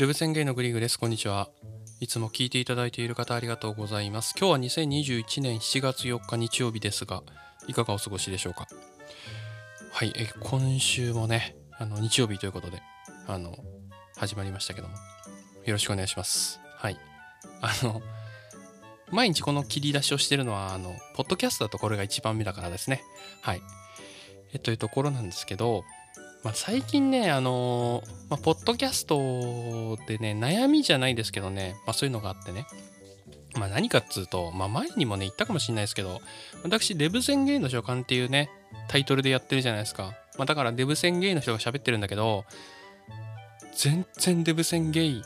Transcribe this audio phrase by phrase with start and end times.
[0.00, 0.98] デブ宣言のグリーグです。
[0.98, 1.50] こんにちは。
[2.00, 4.34] いつも聞いていただいている方ありがとうございます。
[4.34, 7.22] 今日は2021年7月4日日曜日ですが、
[7.66, 8.66] いかがお過ごしでしょうか？
[9.92, 12.80] はい、え今週もね、あの日曜日ということで、
[13.26, 13.54] あの、
[14.16, 14.94] 始まりましたけども、
[15.66, 16.60] よろしくお願いします。
[16.76, 16.98] はい。
[17.60, 18.00] あの、
[19.10, 23.02] 毎日この切り出しをしてるのは、あの、ポッドキャストだとこれが一番目だからですね。
[23.42, 23.60] はい。
[24.54, 25.84] えっというところなんですけど、
[26.42, 32.66] まあ、最近ね、あのまあ、ポッドキャストでね、悩みじゃないですけどね、まあ、そういうのがあってね、
[33.56, 36.20] まあ、何かっつうと、まあ、前にもね、言ったかもしれないですけど、
[36.62, 38.50] 私、デブ宣言の書簡っていうね、
[38.88, 40.14] タイトルでやってるじゃないですか。
[40.38, 42.44] まあ、だから、デブ宣言の人が喋ってるんだけど、
[43.74, 45.22] 全然デブ宣言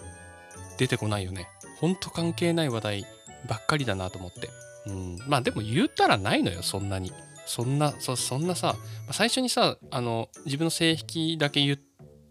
[0.78, 1.48] 出てこないよね。
[1.80, 3.06] ほんと関係ない話題
[3.48, 4.48] ばっかりだなと思って。
[4.86, 7.12] うん、まあ、でも言ったらないのよ、そんなに。
[7.46, 8.76] そんなそそんなさ
[9.10, 11.78] 最初にさあの自分の性癖だけ言っ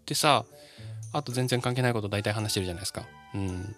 [0.05, 0.45] てさ
[1.13, 3.05] あと全然関係ないこと大体話してるじゃないですか。
[3.35, 3.75] うん。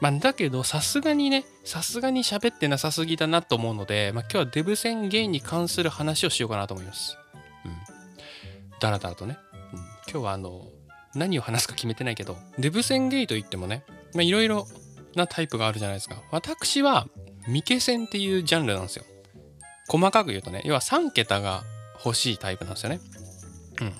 [0.00, 7.18] まあだけどさすがにねさすがに喋ってなさすぎだなと思うので、まあ、今日はデブ宣言に関する話をしようかなと思います。
[7.64, 7.72] うん。
[8.80, 9.38] だらだらとね。
[9.72, 10.68] うん、今日はあの
[11.14, 14.66] 何を話すか決めてないけどデブ宣言といってもねまあいろいろ
[15.16, 16.22] なタイプがあるじゃないですか。
[16.30, 17.08] 私は
[17.46, 19.04] 未消線っていうジャンルなんですよ。
[19.88, 21.64] 細かく言うとね要は3桁が
[22.04, 23.00] 欲しいタイプなんですよね。
[23.80, 23.92] うん。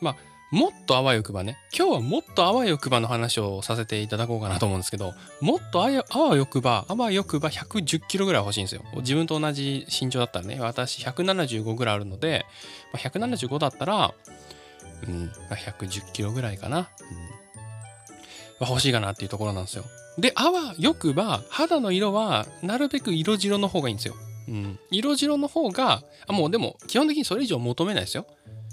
[0.00, 0.16] まあ
[0.50, 8.82] もっとあわよくばね今日はもっとあわよくばの話をさせていただこうかなと思うんですけどもっとあわよくばあわよくば110キロぐらい欲しいんですよ。
[8.96, 12.46] 自分と同じ身長だったらね私175ぐらいあるので、
[12.92, 14.14] まあ、175だったら、
[15.06, 16.88] うんまあ、110キロぐらいかな。
[18.60, 19.84] うん、欲しいかなっていうところなんですよ。
[20.16, 24.14] であわよくば肌の色はなるべく色白の方がいいんですよ。
[24.48, 28.26] うん、色白の方があもうでも基本的にそれ以上求めないですよ。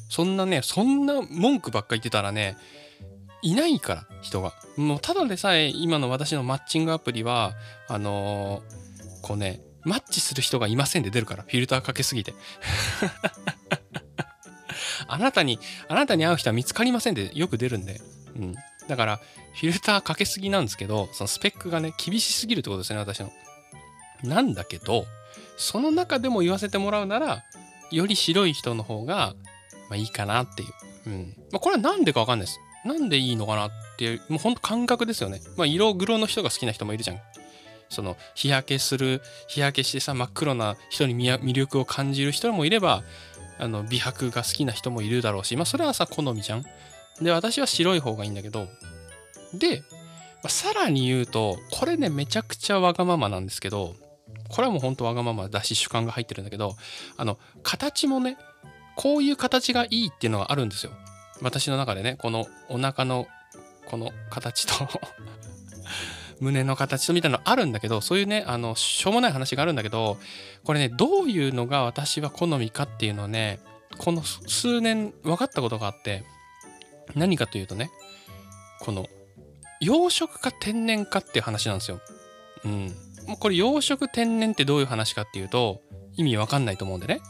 [0.09, 2.57] そんなねそんな文句ばっか言ってたらね
[3.41, 4.53] いないから人が。
[4.77, 7.53] もうただでさえ今の私のマッチングアプリは
[7.87, 12.33] あのー、こうねマッチする人がいませんで出るからフィルターかけすぎて。
[15.07, 18.01] あなたにあなたに会う人は見つかりませんでよく出るんで、
[18.35, 18.55] うん、
[18.87, 19.17] だから
[19.53, 23.31] フィルターかけすぎなんですけどそのスペックがね厳しすぎるってことですね私の。
[24.23, 25.05] なんだけど
[25.57, 27.43] その中でも言わせてもらうなら
[27.91, 29.33] より白い人の方が、
[29.89, 30.69] まあ、いいかなっていう、
[31.07, 31.33] うん。
[31.51, 32.59] まあ、これは何でか分かんないです。
[32.85, 37.19] なんでいいのかなっていうもうほんと感覚ですよね、まあ、色黒の人が好きな人もいるじゃん。
[37.89, 43.03] その日焼けする日焼けしてさ真っ黒な人に魅力を感じる人もいれば
[43.59, 46.65] あの美白が好きな人もいるだろうしまあそれはさ好みじゃん。
[47.21, 48.67] で私は白い方がいいんだけど
[49.53, 49.83] で、
[50.43, 53.95] まあ、さらに言うとこれねめちゃくちゃわがままなんですけど
[54.49, 56.75] これはもうほんとわがままだし主観が入ってるんだけど
[57.17, 58.37] あの形もね
[58.95, 60.91] こういう形がいいっていうのがあるんですよ
[61.41, 63.27] 私の中でねこのお腹の
[63.85, 64.73] この形と
[66.39, 70.17] 胸の形とみたいなのあるんだけどそういうねあのしょうもない話があるんだけど
[70.63, 73.59] これねどういうのが私は好みかっていうのをね
[73.97, 76.23] この数年分かったことがあって
[77.15, 77.91] 何かというとね
[78.81, 79.07] この
[79.79, 81.99] 養殖か天然かっていう話なんですよ。
[82.63, 82.95] うん、
[83.27, 85.81] もうこれ養殖天然ってどういう話かっていうと
[86.15, 87.21] 意味わかんないと思うんでね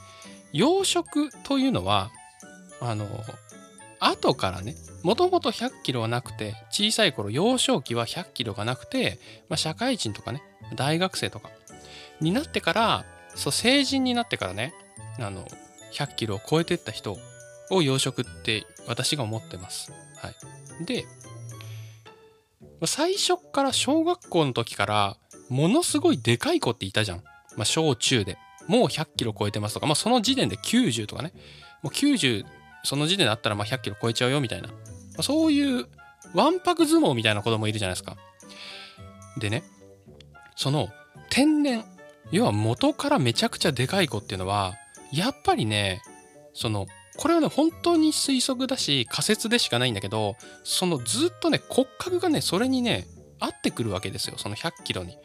[0.52, 2.12] 養殖というのは
[2.82, 3.08] あの
[4.00, 9.20] 後からねもともと100キロはなくて小さい頃幼少期は100キロがなくて、
[9.50, 10.42] まあ、社会人とかね
[10.76, 11.50] 大学生とか
[12.22, 14.74] になってからそう成人になってからね
[15.20, 15.46] あの
[15.94, 17.18] 100キロを超えてった人
[17.72, 19.92] を養殖って私が思ってます。
[20.18, 20.30] は
[20.82, 21.06] い、で
[22.86, 25.18] 最初から小学校の時から
[25.50, 27.18] ものすごいでかい子っていたじゃん。
[27.56, 28.38] まあ、小中で。
[28.68, 31.34] もう100キロ超えてますとか、まあ、その時点で90とかね。
[31.84, 32.46] もう90、
[32.84, 34.70] その時点であったらまあ100キロ超えちゃうよみたいな。
[34.70, 34.74] ま
[35.20, 35.88] あ、そういう、
[36.34, 38.18] わんぱく相撲みたいな子供いるじゃないですか。
[39.38, 39.64] でね、
[40.56, 40.90] その
[41.30, 41.86] 天然、
[42.32, 44.76] 要は元からめちゃくちゃでかい子っていうのは、
[45.12, 46.02] やっぱりね、
[46.54, 53.08] その、これはね、本当に推測だし、仮説でしかないんだけど、そのずっとね、骨格がね、それにね、
[53.40, 55.18] 合ってくるわけですよ、その100キロに。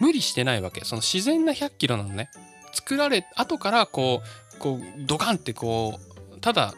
[0.00, 0.84] 無理してないわけ。
[0.84, 2.30] その自然な100キロなのね。
[2.72, 4.22] 作られ、後からこ
[4.56, 5.98] う、こう、ドカンってこ
[6.32, 6.74] う、ただ、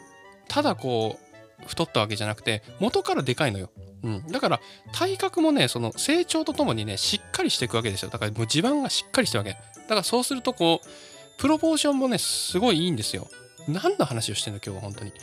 [0.47, 1.19] ただこ
[1.61, 3.69] う、太ったわけじゃなくて、元からでかいのよ。
[4.03, 4.27] うん。
[4.27, 4.61] だから、
[4.93, 8.09] 体格もね、その成長とともにね、しっかりしていくわけですよ。
[8.09, 9.51] だからもう地盤がしっかりしてるわけ。
[9.51, 10.87] だからそうすると、こう、
[11.39, 13.27] プロポーションもね、すごいいいんですよ。
[13.67, 15.11] 何の話をしてんの今日は本当に。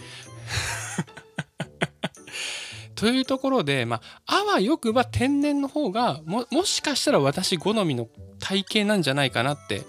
[2.95, 8.09] というところで、まあ、あわよくば天然の方がも、しかしたら私好みの
[8.39, 9.83] 体型なんじゃないかなって、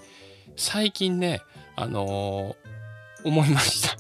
[0.56, 1.42] 最近ね、
[1.76, 3.98] あのー、思いました。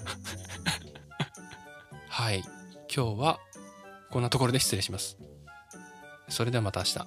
[2.09, 2.43] はい。
[2.95, 3.39] 今日は
[4.09, 5.17] こんなところで失礼します。
[6.29, 6.99] それではまた明日。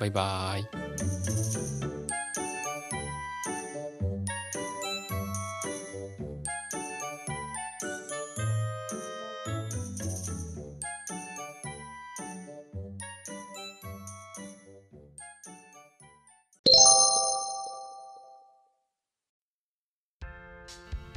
[0.00, 1.91] バイバーイ。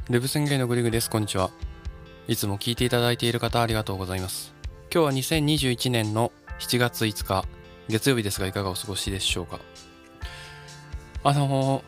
[0.08, 1.10] デブ宣言のグリグです。
[1.10, 1.50] こんにちは。
[2.28, 4.54] いつも聞いていただいている方ありがとうございます。
[4.94, 6.30] 今日は2021年の
[6.60, 7.44] 7月5日、
[7.88, 9.58] 月曜日ですがいかがお過ごしでしょうか？
[11.24, 11.82] あの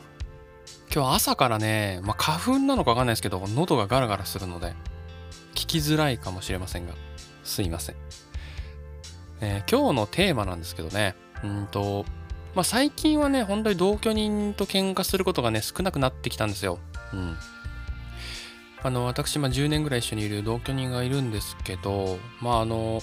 [0.88, 4.74] ー、今日朝からね、まあ、花粉なのかわかんないですけど、喉がガラガラするので、
[5.54, 6.94] 聞きづらいかもしれませんが、
[7.44, 7.96] すいません。
[9.40, 12.04] えー、今日のテーマなんですけどね、うんと、
[12.56, 16.80] まあ、最近はね、本当に同居人と喧嘩することがね、少なくなってきたんですよ。
[17.12, 17.36] うん。
[18.82, 23.00] あの私、まあ、10年ぐらい一緒にいる同居人がいるんですけど、まああの、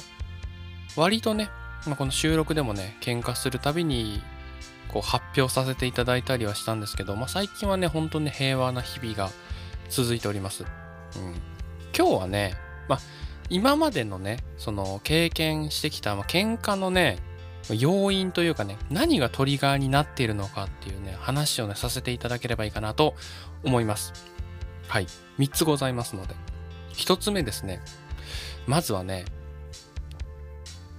[0.96, 1.50] 割とね、
[1.86, 4.22] まあ、この収録でもね、喧嘩するたびに
[4.88, 9.30] こう発表させていただいたりはしたんですけど、まあ、最近はね、本当に平和な日々が
[9.90, 10.64] 続いております。
[10.64, 10.66] う
[11.20, 11.34] ん、
[11.98, 12.56] 今日はね、
[12.88, 13.00] まあ、
[13.50, 17.20] 今までのね、その経験してきた、まあ、喧嘩のね、
[17.70, 23.16] 要因というかね、何がトリガーになっているのかっていうね、話をね、させていただければいいかなと
[23.64, 24.35] 思います。
[24.88, 25.08] はい。
[25.40, 26.36] 3つございますので。
[26.94, 27.82] 1つ目ですね。
[28.68, 29.26] まずはね、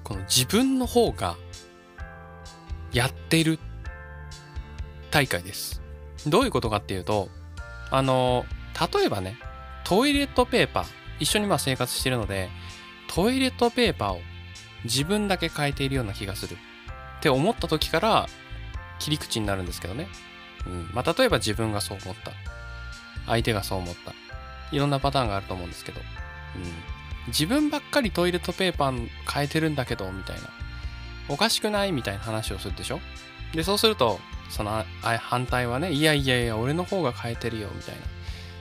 [0.05, 1.37] この自分の方が
[2.93, 3.59] やってる
[5.11, 5.83] 大会です。
[6.27, 7.29] どういうことかっていうと、
[7.91, 8.44] あの、
[8.94, 9.38] 例えばね、
[9.85, 10.87] トイレットペーパー、
[11.21, 12.50] 一緒にまあ生活してるので、
[13.09, 14.21] トイレットペーパーを
[14.85, 18.27] 自分だけ変えているような気がするって思った時から
[18.99, 20.09] 切り口になるんですけどね。
[20.67, 20.91] うん。
[20.93, 22.33] まあ、例えば自分がそう思った。
[23.26, 24.14] 相手がそう思った。
[24.73, 26.00] いろんなパターンがあると思うんですけど。
[26.00, 26.62] うん。
[27.28, 30.43] 自分ばっかりトイレットペーパー変えてるんだけど、みたいな。
[31.28, 31.93] おかしくない？
[31.93, 33.00] みたいな話をするでしょ
[33.52, 38.02] で、そうすると、その反対はね、いやいやいや、俺の方が変えてるよ、みたいな。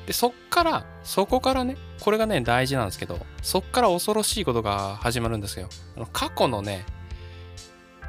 [0.08, 5.70] で、そっから、そこからね、これがね、大事なんですけど、そっから恐ろしいことが始まるんですよ。
[5.96, 6.86] あの過去のね、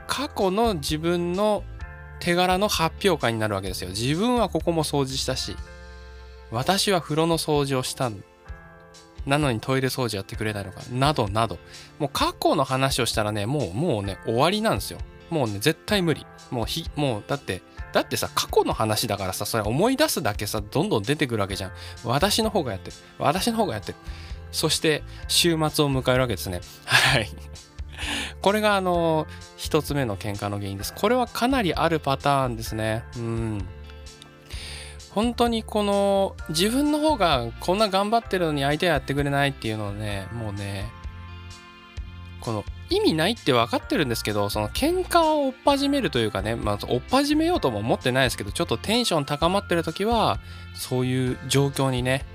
[0.06, 1.64] 過去の自分の
[2.18, 3.90] 手柄の発表会になるわけですよ。
[3.90, 5.56] 自分はここも掃除したし、
[6.50, 8.10] 私は風呂の掃除をした
[9.26, 10.80] なのにトイレ掃除やってくれないのか。
[10.92, 11.58] などなど。
[11.98, 14.98] もう過去の話をしたらね、もう、もうね、終わりなんですよ。
[15.30, 16.24] もうね、絶対無理。
[16.50, 17.60] もうひ、もう、だって、
[17.92, 21.72] だってさ、過去の話だからさ、それ思い出すだけさ、どんどん出てくるわけじゃん。
[22.04, 22.96] 私の方がやってる。
[23.18, 23.98] 私の方がやってる。
[24.52, 26.60] そして、週末を迎えるわけですね。
[26.84, 27.28] はい。
[28.42, 29.26] これが、あの
[29.56, 30.94] 一つ目の喧嘩の原因です。
[30.94, 33.02] これはかなりあるパターンですね。
[33.16, 33.68] うん。
[35.16, 40.84] 本当にこの自分の方がこんな頑張ってるのに相手はやってくれないっていうのをねもうね
[42.42, 50.38] この意味ないって分かってるんですけどその喧嘩を追っ始めるというかねまあ追っ始めようとも思ってないですけどちょっとテンション高まってる時は
[50.74, 52.26] そういう状況にね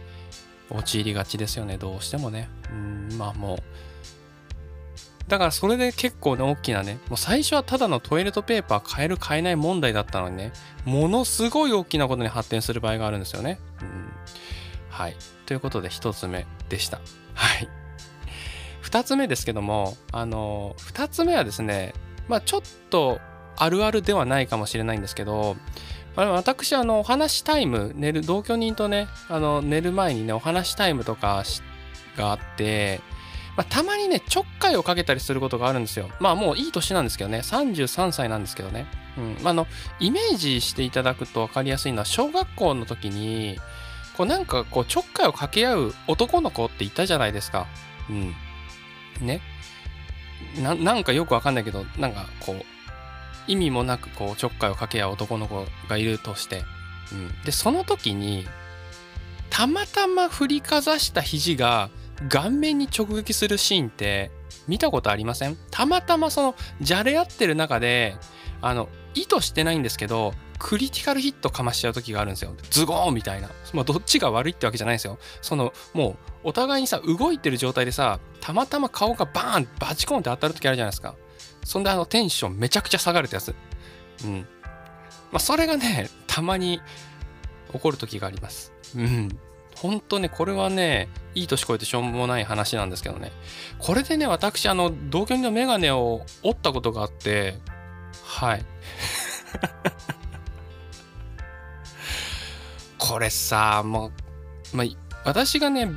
[0.71, 1.77] 陥りがちですよね。
[1.77, 2.49] どうしてもね。
[2.71, 3.57] うんまあもう
[5.31, 10.51] だからそれで結構ね、大きなね、もう最初はただのトイレットペーパー買える買えない問題だったのにね、
[10.83, 13.57] ものすごい大きなことに発展する場合があるんですよね。
[13.81, 14.11] うん、
[14.89, 15.15] はい。
[15.45, 16.99] ということで一つ目でした。
[17.33, 17.69] はい。
[18.81, 21.93] 二つ目ですけども、あの、二つ目はですね、
[22.27, 23.21] まあちょっと
[23.55, 25.55] あるあるではないかもしれないんですけど、
[26.17, 31.45] あ私、あの、お話タイム、寝る、同居人とね、あの、寝る前にね、お話タイムとか
[32.17, 32.99] があって、
[33.57, 36.09] まあ、たまにね、ちょっかいをかけたりすることがあるんですよ。
[36.19, 38.87] まあもういい年なんですけどね、33歳なんですけどね。
[39.17, 39.47] うん。
[39.47, 39.67] あ、の、
[39.99, 43.59] イメージしていただくと分かりやすいのは、小学校の時に、
[44.15, 47.67] こうなんかこうちょっかいを掛け合う男の子っていたじゃないですか。
[48.09, 48.35] うん。
[49.19, 49.41] ね。
[50.57, 52.65] ななんかよくわかんないけど、なんかこう、
[53.47, 56.63] 意味もなくこうちょっかいをかけ合う男の子がいるとして。
[57.11, 57.41] うん。
[57.43, 58.47] で、その時に、
[59.49, 61.89] たまたま振りかざした肘が
[62.29, 64.31] 顔面に直撃するシーンって
[64.67, 65.57] 見たことありません？
[65.71, 68.15] たまたまそのじゃれ合ってる中で
[68.61, 72.53] あの意図してないんですけどクリティカルヒットかましちゃう時があるんですよ。
[72.69, 75.17] ズゴーンみたいな、まあ、どっちが悪いってわけじゃないですよ。
[75.41, 76.09] そのも
[76.43, 81.15] うお互いにさ動いてる状態でさたまたま顔がバーンバチコンって当たる時あるじゃないですか。
[81.65, 83.55] そんであのテンションめちゃくちゃ下がるってやつ。
[84.25, 84.47] うん。
[85.31, 86.81] まあそれがねたまに
[87.73, 88.71] 起こる時があります。
[88.95, 89.29] うん。
[89.81, 93.31] 本当ね、これはね、いい年越えてしょうもない話なんですけどね。
[93.79, 97.57] これでね、私、あの、同居人のメガネを折ったことがあって、
[98.23, 98.65] はい。
[102.97, 104.11] これさ、も
[104.73, 104.87] う、まあ、
[105.25, 105.89] 私がね、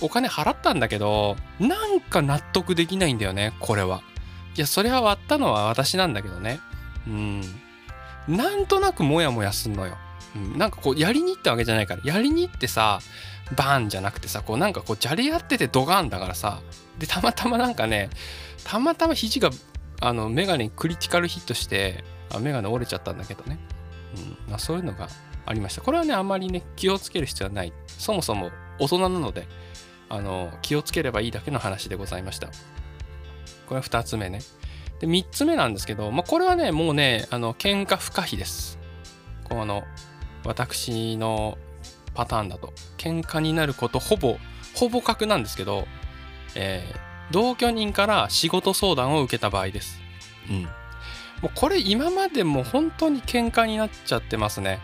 [0.00, 4.02] お金払ったんだけど、なんか納得できないんだよね、これは。
[4.58, 6.58] いやそれは割ったのは私なんだけどね
[7.06, 7.40] うん
[8.26, 9.96] なんとなくモヤモヤすんのよ、
[10.36, 12.02] うん、なんかこうやりに行ったわけじゃないから。
[12.04, 13.00] やりに行ってさ
[13.56, 16.60] バーンじゃなくてさこうなんかこうじゃれ合っててドガンだからさ。
[16.98, 18.10] でたまたまなんかね
[18.64, 19.50] たまたま肘が
[20.00, 23.58] あのメガネにクリティカルヒットしてあメガネ折れちゃったんだけどね、
[24.16, 24.50] うん。
[24.50, 25.08] まあ、そういうのが
[25.46, 25.82] ありました。
[25.82, 27.72] これはねあんまりね気をつける必要はない。
[27.86, 29.46] そもそも大人なので
[30.08, 32.48] あの気をつければいいだけの話でございました。
[33.66, 34.40] これは2つ目ね。
[35.00, 38.78] で3つ目なんですけど、まあ、これはねもうねあの喧嘩不可避です。
[39.48, 39.84] この
[40.48, 41.58] 私の
[42.14, 44.38] パターンだと喧嘩になることほぼ
[44.74, 45.86] ほぼ確なんですけど、
[46.54, 50.00] えー、同居人から仕事相談を受けた場合です。
[50.48, 50.62] うん。
[50.62, 50.70] も
[51.44, 54.80] うこれ今までも本当に喧嘩になっちゃってますね。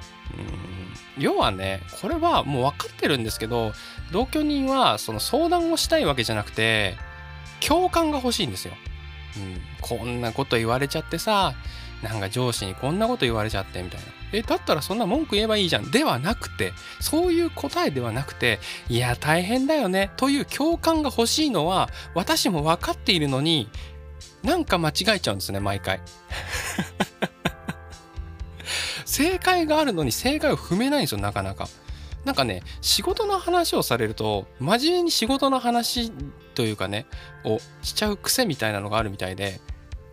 [1.17, 1.23] うん。
[1.23, 3.73] 要はね、これはもう分かってるんですけど、
[4.13, 6.97] 同居人はその相談をしたいわけじゃなくて、
[7.67, 8.75] 共感が欲しいんですよ。
[9.39, 9.61] うん。
[9.81, 11.55] こんなこと言われちゃってさ、
[12.03, 14.07] なんか上司にこんなこと言われちゃってみたいな。
[14.33, 15.91] え、だったらそんな文句言えばいいじゃん。
[15.91, 18.59] ではなくて、そういう答えではなくて、
[18.89, 20.11] いや、大変だよね。
[20.17, 23.71] という共感が欲しいのは、私も分かっているのに、
[24.43, 26.01] なんか間違えちゃうんですね、毎回。
[29.07, 31.69] 正解があるのに正解を踏めないんですよ、なかなか。
[32.25, 36.11] なんかね、仕事の話をされると、真面目に仕事の話
[36.55, 37.07] というかね、
[37.45, 39.61] をしちゃう癖みたいなのがあるみたいで、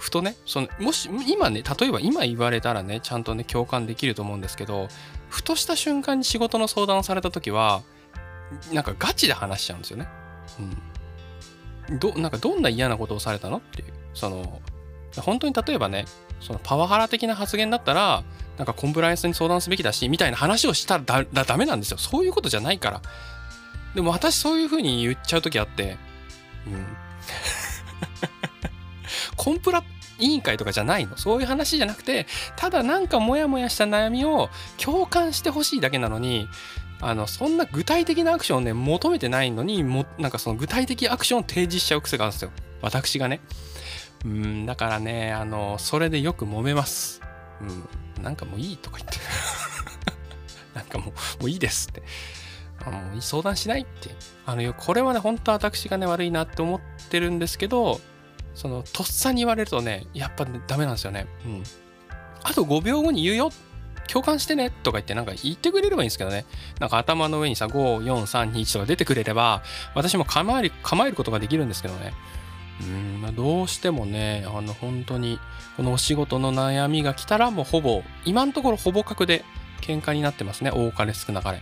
[0.01, 4.88] ふとねそのもし今ね例えば今言われたらねちゃんとね共感できると思うんですけど
[5.29, 7.84] ふとした瞬間に仕事の相談をされた時は
[8.74, 10.08] なんかガチで話しちゃうんですよね。
[11.89, 13.93] うん、どなんかどんな嫌なことをされたのっていう。
[14.15, 14.60] その
[15.17, 16.05] 本当に例えばね
[16.39, 18.24] そのパワハラ的な発言だったら
[18.58, 22.00] なんかコンプライアンスに相談すべきだしみたいな話をしたらだダメなんですよ。
[22.00, 23.01] そういうことじゃないから。
[23.93, 25.96] でも私そういうふうに言っちゃう時あって
[26.65, 26.88] うん。
[29.42, 29.84] コンプラ
[30.20, 31.18] 委員会とかじゃないの？
[31.18, 36.48] そういう話じゃなくてただなんかモヤモヤした悩みを共感してほしいだけなのに
[37.00, 42.52] あのそんな具体的なアクションをね求めてないのにもなんかその具体的アクションを提示しちゃう癖があるんですよ。
[42.84, 43.42] 私がね。
[44.24, 47.22] うんだからねあのそれでよく揉めます。
[47.62, 49.18] うんなんかもういいとか言って。
[50.76, 52.04] なんかもうもういいですって。
[52.86, 54.12] あもう相談しないって。
[54.46, 58.00] あのこれはね本当は私がね悪いなって思ってるんですけど
[58.53, 61.27] そのとっさに言われるとねやっぱ、ね、ダメなんですよね。
[61.46, 61.63] うん。
[62.43, 63.51] あと5秒後に言うよ。
[64.08, 64.72] 共感してね。
[64.72, 66.46] とか言ってなんか言ってくれればいいんですけどね。
[66.79, 69.63] なんか頭の上にさ54321とか出てくれれば
[69.96, 72.13] 私も構える構えることができるんですけどね。
[72.81, 75.39] うん、どうしてもねあの本当に
[75.77, 79.46] このお仕事の悩みが来たらもうほぼ今のところほぼ確で
[79.81, 80.72] 喧嘩になってますね。
[80.72, 81.62] 多かれ少なかれ。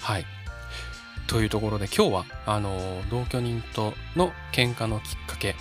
[0.00, 0.24] はい。
[1.26, 5.54] というところで今日はあの同居人との喧嘩のきっかけ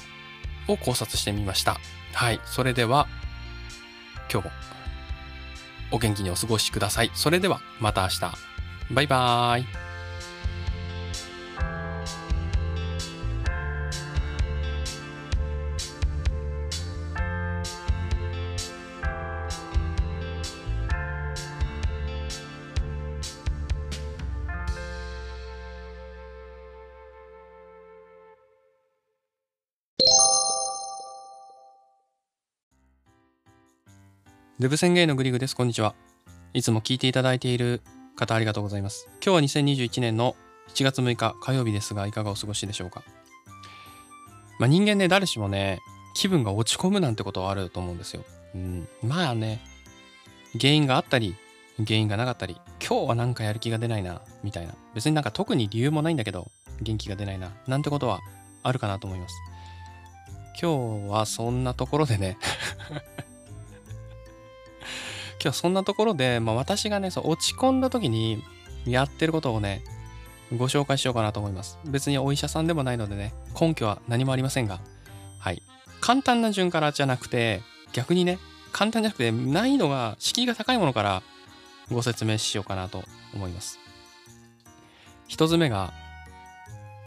[0.71, 1.79] を考察してみました。
[2.13, 2.39] はい。
[2.45, 3.07] それでは、
[4.31, 4.53] 今日も
[5.91, 7.11] お元気にお過ごしください。
[7.13, 8.19] それではまた明日。
[8.91, 9.88] バイバーイ。
[34.59, 35.55] デブ宣言のグリグです。
[35.55, 35.95] こんにちは。
[36.53, 37.81] いつも聞いていただいている
[38.17, 39.07] 方ありがとうございます。
[39.23, 40.35] 今日は2021年の
[40.75, 43.01] 7月6日火曜日ですが、いかがお過ごしでしょうか？
[44.59, 45.79] まあ、人間ね、誰しもね、
[46.13, 48.25] 気分が落ち込むなんてことはあると思うんですよ。
[48.53, 49.61] うん、まあね、
[50.59, 51.37] 原因があったり、
[51.77, 54.73] 原因がなかったり、今日はなんかやる気が出ないな、みたいな。
[54.93, 56.51] 別になんか特に理由もないんだけど、
[56.81, 58.19] 元気が出ないな、なんてことは
[58.63, 59.35] あるかなと思います。
[60.61, 62.37] 今日はそんなところでね
[65.41, 68.43] 今日そんなところで、まあ、私がね、そう落ち込んだ時に
[68.85, 69.83] やってることをね、
[70.55, 71.77] ご紹介しようかなと思います。
[71.85, 74.79] 別にお医者さんでもないのでね、根拠は何もありませんが、
[75.39, 75.61] はい。
[76.01, 77.61] 簡単な順からじゃなくて、
[77.93, 78.39] 逆にね、
[78.71, 81.23] 簡単じゃなくて難易度が、敷居が高いものから
[81.91, 83.03] ご説明しようかなと
[83.33, 83.79] 思います。
[85.27, 85.93] 一つ目が、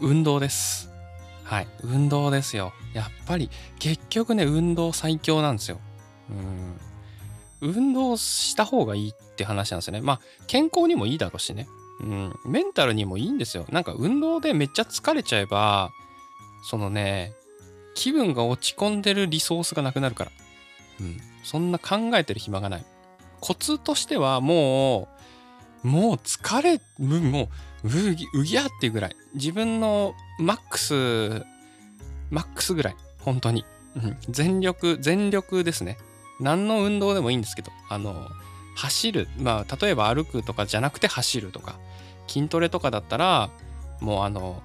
[0.01, 0.91] 運動です。
[1.45, 1.67] はい。
[1.83, 2.73] 運動ですよ。
[2.95, 5.81] やっぱり、結局ね、運動最強なんですよ。
[6.31, 6.92] うん。
[7.63, 10.01] 運動した方がいいって話なんですよね。
[10.01, 11.69] まあ、健康にもいいだろうしね。
[12.01, 13.65] うん、メンタルにもいいんですよ。
[13.71, 15.91] なんか運動でめっちゃ疲れちゃえば、
[16.65, 17.33] そのね、
[17.95, 20.33] 気分が落ち込んでるリソースがなくなるから。
[21.01, 22.85] うん、そんな考えてる暇がない。
[23.41, 25.09] コツとしてはも
[25.85, 27.49] う、もう疲れ、も
[27.85, 29.17] う、うぎ、うぎゃっていうぐらい。
[29.35, 31.45] 自分のマックス、
[32.31, 32.97] マックスぐらい。
[33.21, 33.65] 本当に。
[33.95, 35.99] うん全力、全力ですね。
[36.41, 38.29] 何の運動でもいいんですけど、あの、
[38.77, 39.29] 走る。
[39.39, 41.79] まあ、例えば歩くとかじゃなくて走るとか、
[42.29, 43.51] 筋トレとかだったら、
[44.01, 44.63] もうあの、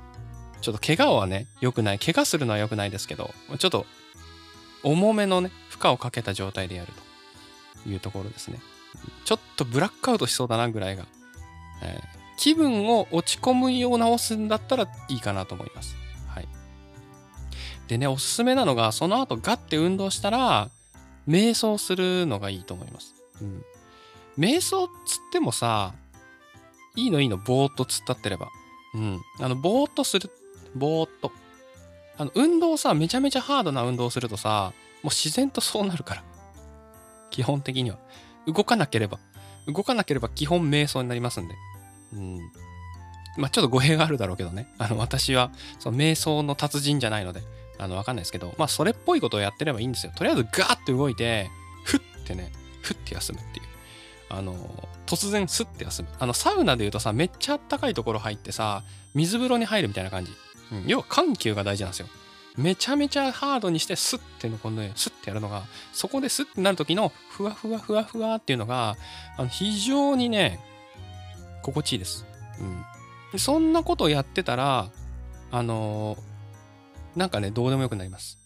[0.61, 1.99] ちょっと怪我はね、良くない。
[1.99, 3.85] 怪我するのは良くないですけど、ちょっと
[4.83, 6.91] 重めのね、負荷をかけた状態でやる
[7.83, 8.59] というところですね。
[9.25, 11.05] ちょっとブラックアウトしそうだなぐらいが、
[11.83, 15.97] えー気分を落ち込むような押すんだったらいいかなと思います。
[16.27, 16.47] はい。
[17.87, 20.69] でね、おすすめなのが、その後ガッて運動したら、
[21.27, 23.15] 瞑想するのがいいと思います。
[23.41, 23.63] うん。
[24.37, 25.93] 瞑想っつってもさ、
[26.95, 28.49] いいのいいの、ぼーっと突っ立ってれば。
[28.93, 29.21] うん。
[29.39, 30.31] あの、ぼーっとする。
[30.75, 31.31] ぼーっと。
[32.17, 36.23] あの、運動さ、めちゃめちゃハードな運動するとさ、もう自然とそうなるから。
[37.29, 37.97] 基本的には。
[38.47, 39.19] 動かなければ。
[39.67, 41.55] 動かなければ基本瞑想になりますんで。
[42.13, 42.39] うん。
[43.37, 44.67] まあちょっと語弊があるだろうけどね。
[44.77, 47.41] あの、私は、その瞑想の達人じゃないので、
[47.79, 50.11] あの、わかんないですけど、まあそれっぽいことをやってればいいんですよ。
[50.15, 51.49] とりあえずガーって動いて、
[51.83, 53.65] ふってね、ふって休むっていう。
[54.29, 56.09] あの、突然スッて休む。
[56.19, 60.31] あの、サウナで言うとさ、めっちゃあったかいところ入ってさ、水風呂に入るみたいな感じ。
[60.71, 62.07] うん、要は緩急が大事なんですよ。
[62.57, 68.97] めちゃめちゃハードにしてスッてのこのね、スッてやるのが、そこでスッてなる時のふわふわふわふわっていうのが、
[69.37, 70.59] あの非常にね、
[71.61, 72.25] 心地いいです。
[73.33, 73.39] うん。
[73.39, 74.89] そんなことをやってたら、
[75.51, 76.17] あの、
[77.17, 78.39] なんかね、どうでもよくなります。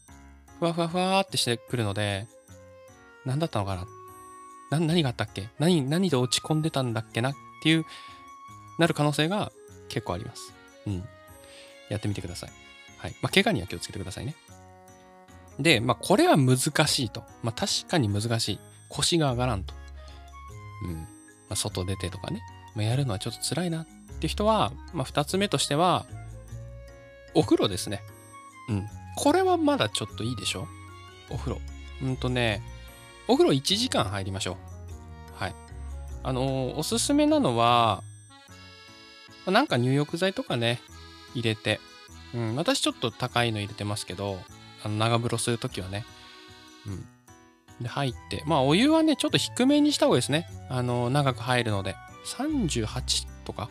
[0.59, 2.25] ふわふわふわーってしてくるので、
[3.25, 3.75] 何だったのか
[4.71, 4.79] な？
[4.79, 5.49] な何があったっけ？
[5.59, 7.85] 何、何で落ち込んでたんだっけなっていう、
[8.79, 9.51] なる可能性が
[9.89, 10.53] 結構あります。
[10.87, 11.03] うん。
[11.89, 12.51] やってみてください。
[12.97, 13.15] はい。
[13.21, 14.35] まあ、怪我には気をつけてくださいね。
[15.59, 17.25] で、まあ、これは難しいと。
[17.43, 18.59] まあ、確かに難しい。
[18.87, 19.73] 腰が上がらんと。
[20.85, 20.95] うん。
[20.95, 21.05] ま
[21.49, 22.41] あ、外出てとかね。
[22.73, 23.87] まあ、やるのはちょっと辛いなっ
[24.21, 26.05] て人は、まあ、2つ目としては、
[27.33, 28.01] お風呂ですね。
[28.69, 28.87] うん。
[29.17, 30.67] これはまだちょっといいでしょ？
[31.29, 31.61] お風呂。
[32.01, 32.61] うんとね、
[33.27, 34.57] お風呂1時間入りましょ
[35.39, 35.43] う。
[35.43, 35.55] はい。
[36.23, 38.03] あのー、おすすめなのは、
[39.45, 40.79] なんか入浴剤とかね、
[41.33, 41.79] 入れて、
[42.33, 44.39] うん、私ちょっと高いの入れてますけど、
[44.83, 46.05] あの長風呂するときはね、
[46.87, 47.05] うん。
[47.81, 50.47] で、入って、まあお湯はね、ちょっと低めにした方がいいですね。
[50.69, 51.95] あのー、長く入るので。
[52.23, 53.67] 38とか、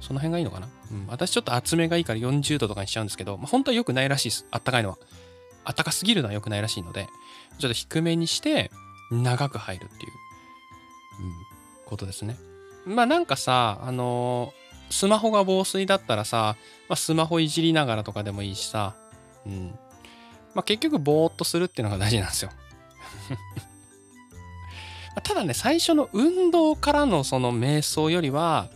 [0.00, 0.68] その辺がいいのかな？
[0.90, 4.46] うん、私ちょっと厚めがいいから40度とかにしちゃうんですけど、まあ、本当は良くないらしいです。
[4.50, 4.98] あったかいのは。
[5.64, 7.08] あったかすぎるのは良くないらしいので、
[7.58, 8.70] ちょっと低めにして、
[9.10, 10.12] 長く入るっていう、
[11.20, 11.32] うん、
[11.86, 12.36] ことですね。
[12.84, 16.56] まあなんかさ、あのー、スマホが防水だったらさ、
[16.88, 18.94] まあ、スマホいじりながらとかでもいいしさ、
[19.44, 19.78] うん。
[20.54, 22.50] まあ結局ぼーっとするっていうのが大事なんですよ。
[25.22, 28.68] ただね、最初の運動からのその瞑想よりは、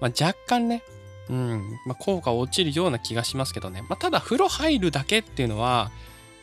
[0.00, 0.82] まあ、若干ね、
[1.28, 3.82] うん、まあ、効果落ちるような気がしますけどね。
[3.82, 5.90] まあ、ただ、風呂入るだけっていうのは、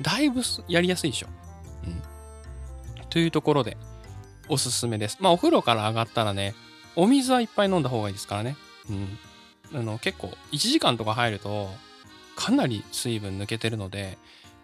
[0.02, 1.28] だいぶやりやすいでしょ。
[1.86, 2.02] うん。
[3.10, 3.78] というところで、
[4.48, 5.18] おすすめです。
[5.20, 6.56] まあ、お風呂から上がったらね、
[6.96, 8.56] お水はいっぱい飲んだ方がいいですからね。
[8.90, 9.18] うん。
[9.74, 11.70] あの、結構、1時間とか入ると、
[12.36, 14.18] かなり水分抜けてるので、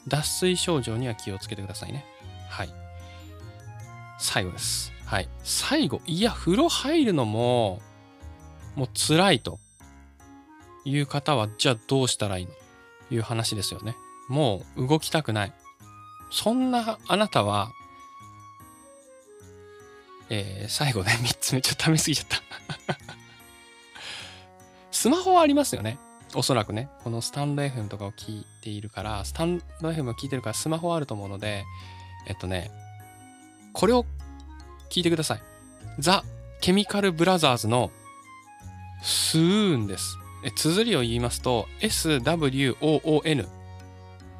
[0.07, 2.05] 脱水症状には気をつけてくださいね。
[2.49, 2.69] はい。
[4.17, 4.93] 最後です。
[5.05, 5.29] はい。
[5.43, 7.81] 最後、いや、風呂入るのも、
[8.75, 9.59] もう辛いと
[10.85, 12.51] いう方は、じゃあどうしたらいいの？
[13.11, 13.95] いう話ですよね。
[14.27, 15.53] もう動きたくない。
[16.31, 17.71] そんなあなたは、
[20.29, 22.97] えー、最後ね、 3つ目、ちょっと試すぎちゃった
[24.91, 25.99] スマホはありますよね。
[26.33, 26.89] おそらくね。
[27.03, 31.63] このスタンド FM とかを聞いているから、スタンド FM を聞いてるからスマホはあると思うので、
[32.27, 32.71] えっとね、
[33.73, 34.05] これを
[34.89, 35.41] 聞いてください。
[35.99, 36.23] ザ・
[36.59, 37.91] ケミカル・ブラザーズの
[39.03, 40.17] スーンです。
[40.45, 43.47] え綴りを言いますと SWOON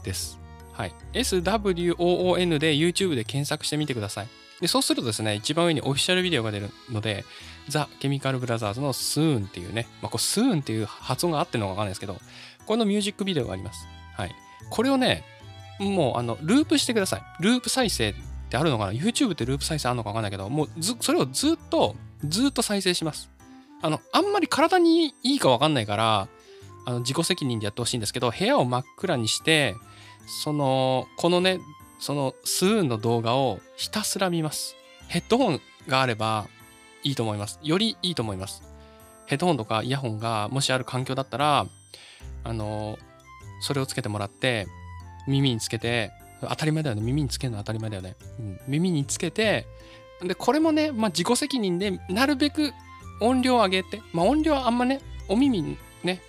[0.03, 0.39] です。
[0.71, 0.93] はい。
[1.13, 4.27] SWOON で YouTube で検索してみてください。
[4.61, 7.25] でそうするとですね、一番上にオフィシャルビデオが出るので、
[7.67, 12.17] ザ・ケミカル・ブラザーズのスーンっていうね、まあ、これスーンっていう発音が合ってるのかわかんないですけど、
[12.65, 13.87] このミュージックビデオがあります。
[14.15, 14.35] はい。
[14.69, 15.23] これをね、
[15.79, 17.23] もうあの、ループしてください。
[17.39, 18.15] ループ再生っ
[18.49, 20.69] てあるのかな ?YouTube ってループ再生あるのかわかんないけど、もう、
[21.01, 23.29] それをずっと、ずっと再生します。
[23.81, 26.27] あの、あんまり体にいいかわかんないから、
[26.85, 29.75] あの、自己責任でやってほしいんですけど、部屋を真っ暗にして、
[30.43, 31.59] その、このね、
[31.99, 34.75] そのスーンの動画をひたすら見ます。
[35.07, 36.47] ヘッドホンがあれば
[37.03, 37.59] いいと思います。
[37.63, 38.63] よりいいと思います。
[39.25, 41.65] ヘッドホンとかイヤホンがもしある環境だったら、
[42.43, 42.97] あの、
[43.61, 44.67] それをつけてもらって、
[45.27, 46.11] 耳につけて、
[46.41, 47.01] 当たり前だよね。
[47.01, 48.15] 耳につけるのは当たり前だよね。
[48.39, 49.65] うん、耳につけて、
[50.21, 52.73] で、これもね、まあ、自己責任で、なるべく
[53.19, 56.21] 音量上げて、まあ、音量あんまね、お耳ね、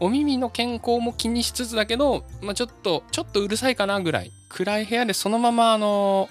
[0.00, 6.28] お耳の健康も気にしつつだけど、まあ、ちょっとちょっとうるさいかなぐらい暗い部屋でそのままあの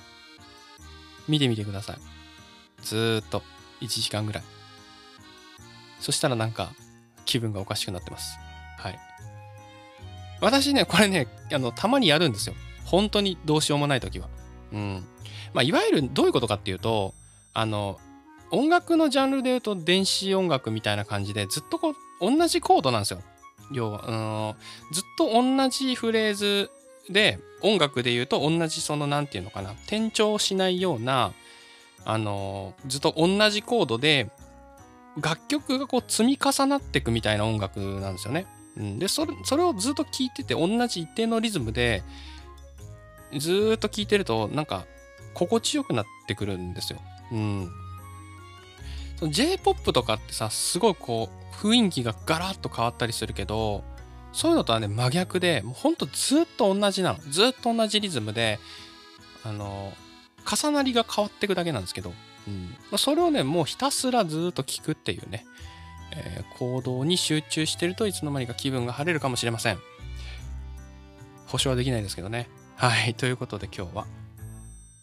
[1.28, 1.98] 見てみてください。
[2.82, 3.42] ずーっと
[3.82, 4.44] 1時間ぐらい。
[6.00, 6.74] そしたらなんか
[7.26, 8.38] 気分がおかしくなってます。
[8.78, 9.00] はい。
[10.42, 12.56] 私ねこれねあのたまにやるんですよ。
[12.86, 14.28] 本当にどうしようもない時は。
[14.74, 15.06] うん。
[15.54, 17.14] まあいわゆるどういうことかっていうと
[17.54, 18.00] あの
[18.54, 23.22] 音楽のジャンルで言うと電子音楽みたいな感じでずっとこう同じコードなんですよ
[23.72, 26.70] 要はうんずっと同じフレーズ
[27.10, 31.34] で音楽で言うと同じその何て言うのかな転調しないような
[32.06, 34.30] あのずっと同じコードで
[35.20, 38.48] 楽曲がこう積み重なっていくみたいな音楽なんですよね。
[38.78, 42.04] うん、でそれそれをずっと聴いてて同じ一定のリズムで
[43.38, 44.86] ずっと聴いてるとなんか
[45.36, 47.00] 心地よくなってくるんですよ。
[47.32, 47.72] うん、
[49.30, 53.84] J-POP とかってさすごいこう雰囲気がガラッと変わったりするけど
[54.32, 57.20] そういうのとはね真逆でもうほんとずっと同じなの。
[57.30, 58.60] ずっと同じリズムで
[59.44, 59.94] あの
[60.50, 62.14] 重なりが変わっていくだけなんですけど、
[62.92, 65.46] うん、それをねもうひたすらずっと聞くっていうね、
[66.16, 69.78] えー、行動に集中してるといつの間にか気分が晴れるかもしれません。
[71.46, 72.50] 保証はできないですけどね。
[72.76, 73.14] はい。
[73.14, 74.08] ということで今日は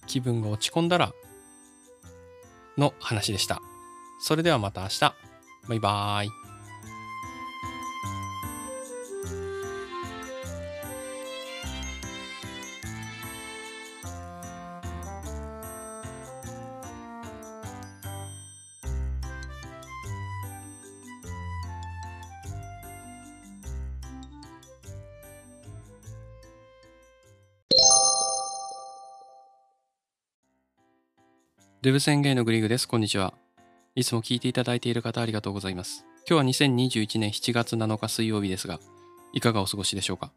[0.09, 1.13] 気分が落ち込んだら
[2.77, 3.63] の話でした。
[4.23, 6.31] それではまた明日バイバーイ
[31.83, 32.87] デブ宣言のグリーグです。
[32.87, 33.33] こんにちは。
[33.97, 36.05] いつも聞いていただいている方ありがとうございます。
[36.29, 38.79] 今日は2021年7月7日水曜日ですが、
[39.33, 40.31] いかがお過ごしでしょうか？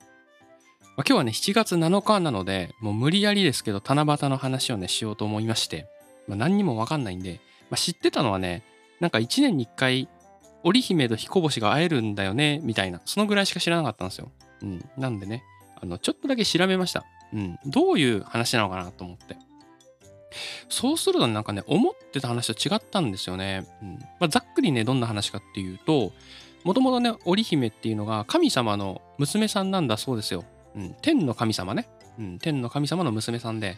[0.98, 5.88] まあ、今日はね、7月7日なので、もう無理やりですけど、七夕の話をね、しようと思いまして、
[6.28, 8.63] まあ、何にもわかんないんで、まあ、知ってたのはね、
[9.00, 10.10] なんか1年に1回、
[10.63, 14.32] 織姫と彦星が会えるんだよね、みたいな、そのぐらいしか知らなかったんですよ。
[14.63, 14.89] うん。
[14.98, 15.44] なんでね、
[15.80, 17.06] あの、ちょっとだけ調べました。
[17.32, 17.60] うん。
[17.68, 19.38] どういう話なのかなと思って。
[20.69, 23.65] そうするとなんかね、思ってた話と違ったんですよね。
[23.82, 26.12] うんまあ、ざっくりね、どんな話かっていうと、
[26.63, 30.46] もともとね、織姫っていうのが神様の娘さんなんだそうですよ。
[30.76, 31.88] うん、天の神様ね。
[32.17, 33.78] うん、天の神様の娘さんで。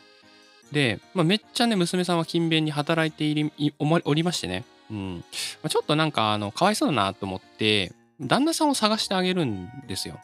[0.71, 4.63] で、まあ、めっちゃね、娘さんは勤勉に働いていおりましてね。
[4.89, 10.19] うんまあ、ちょっとなんか、あの、かわいそうだなと思って、旦那さんを探してあげるんですよ。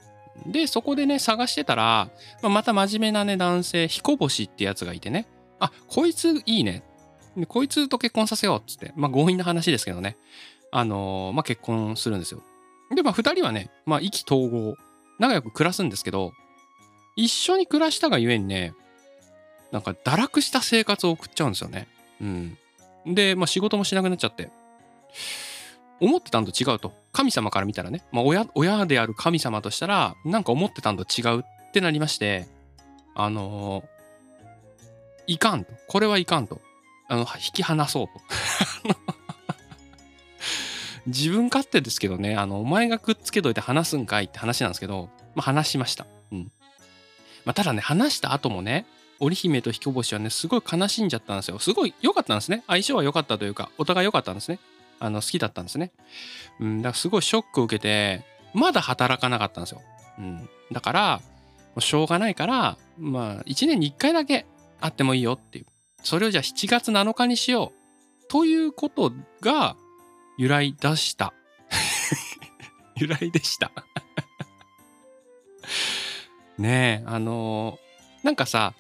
[0.46, 2.10] で、そこでね、探してたら、
[2.42, 5.26] まあ、また真面目なね、男性、彦星ってやつがいてね。
[5.62, 6.84] あ、こいついいね。
[7.48, 10.18] こいつと結婚させようっつって、まあ強引な話ですけどね。
[10.72, 12.42] あのー、まあ結婚するんですよ。
[12.94, 14.76] で、まあ二人はね、まあ意気投合、
[15.20, 16.34] 仲良く暮らすんですけど、
[17.16, 18.74] 一緒に暮らしたがゆえにね、
[19.72, 21.88] なんか堕落した生活を送っちゃうんですよね。
[22.20, 22.58] うん。
[23.06, 24.50] で、まあ仕事もしなくなっちゃって。
[26.02, 26.94] 思ってたんと違うと。
[27.14, 32.48] 神様から見たらね、まあ親、親である神様としたら、なんか思ってたんと違うってなりまして、
[33.14, 34.01] あのー、
[35.28, 35.74] いかんと。
[35.88, 36.62] これはいかんと。
[37.08, 38.14] あの、引き離そうと。
[41.08, 46.06] 自分勝手ですけどね、あの、お前がくっつけといて話すんかいって話なんですけど、まあ話しました。
[46.32, 46.52] うん。
[47.44, 48.86] まあただね、話した後もね、
[49.20, 51.60] 織姫と彦星はね、すごい悲しんじゃったんですよ。
[51.60, 52.64] すごい良かったんですね。
[52.68, 54.60] 相性は良かったというか、お互い良かったんですね。
[55.00, 55.92] あの、好きだったんですね。
[56.60, 59.82] うん、だからすごいショックを受けて、まだ働かなかったんですよ。
[60.20, 60.50] うん。
[60.72, 61.22] だから、
[61.80, 64.46] しょうがないから、まあ、1年に1回だけ
[64.82, 65.66] あってもいいよっていう。
[66.04, 68.28] それをじゃあ7月7日にしよう。
[68.28, 69.76] ということが
[70.38, 71.34] 由来出した。
[72.96, 73.72] 由来でした
[76.58, 78.74] ねえ、あのー、なんかさ、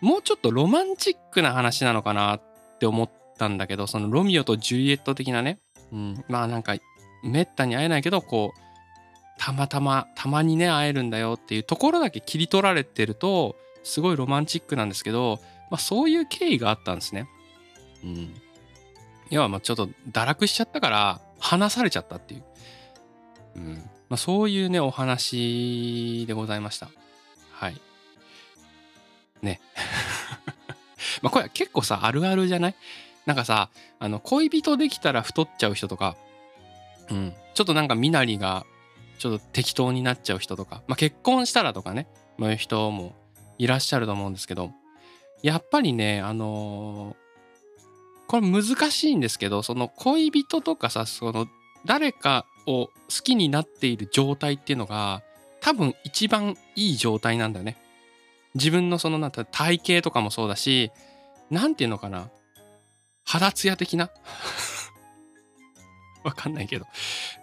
[0.00, 2.42] もうちょっとロマンチックな話なのかなっ
[2.78, 5.58] て思ったんだけど、そのロミオとジュリエット的なね。
[5.92, 6.76] うん、まあなんか、
[7.24, 8.60] めったに会えないけど、こう、
[9.38, 13.56] たまたま、たまにね、会えるんだよっていうところだけ切り取られてると、
[13.88, 17.28] すごいロマンチックなんですけど、まあ、そういう経緯があったんですね。
[18.04, 18.34] うん。
[19.30, 22.44] 要はまあちょっと堕落しちゃったから離されちゃったっていう。
[23.56, 23.74] うん。
[24.08, 26.88] まあ、そういうね、お話でございました。
[27.52, 27.80] はい。
[29.42, 29.60] ね。
[31.22, 32.74] まあこれは結構さ、あるあるじゃない？
[33.26, 36.16] なんかさ、あの、恋人できたら太っちゃう人とか、
[37.10, 37.34] うん。
[37.54, 38.64] ちょっとなんか身なりが、
[39.18, 42.06] ちょっと適当になっちゃう人とか、まあ結婚したらとかね、
[42.38, 43.14] そういう人も
[43.58, 44.72] いらっしゃると思うんですけど、
[45.42, 51.46] やっぱりね、あのー、これ難しいんですけど、その恋人とかさ、その
[51.84, 52.92] 誰かを好
[53.22, 55.22] きになっている状態っていうのが
[55.60, 57.76] 多分一番いい状態なんだよね。
[58.54, 60.90] 自分のそのなんて体型とかもそうだし、
[61.50, 62.30] なんていうのかな。
[63.24, 64.10] 肌ツヤ的な？
[66.24, 66.86] わかんないけど。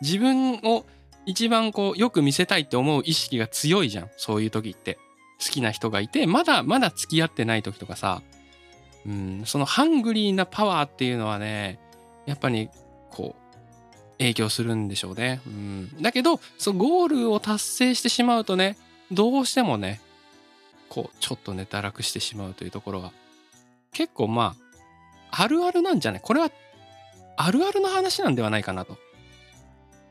[0.01, 0.85] 自分を
[1.25, 4.11] 一番こうよく見せたいって思う意識が強いじゃん。
[4.17, 4.97] そういう時って。
[5.43, 8.21] 好きな人がいて、まだまだ付き合ってない時とかさ、
[9.05, 11.79] うん、そのハングリーなパワーっていうのはね、
[12.25, 12.69] やっぱり
[13.11, 13.45] こう、
[14.17, 15.41] 影響するんでしょうね。
[15.45, 18.77] うん、だけど、そのゴールを達成してしまうとね、
[19.11, 19.99] どうしてもね、
[20.89, 23.11] こう、ちょっとね、堕落してしまうというところが、
[23.91, 24.55] 結構ま
[25.31, 26.21] あ、あるあるなんじゃない？
[26.21, 26.49] これは、
[27.37, 28.97] あるあるの話なんではないかなと、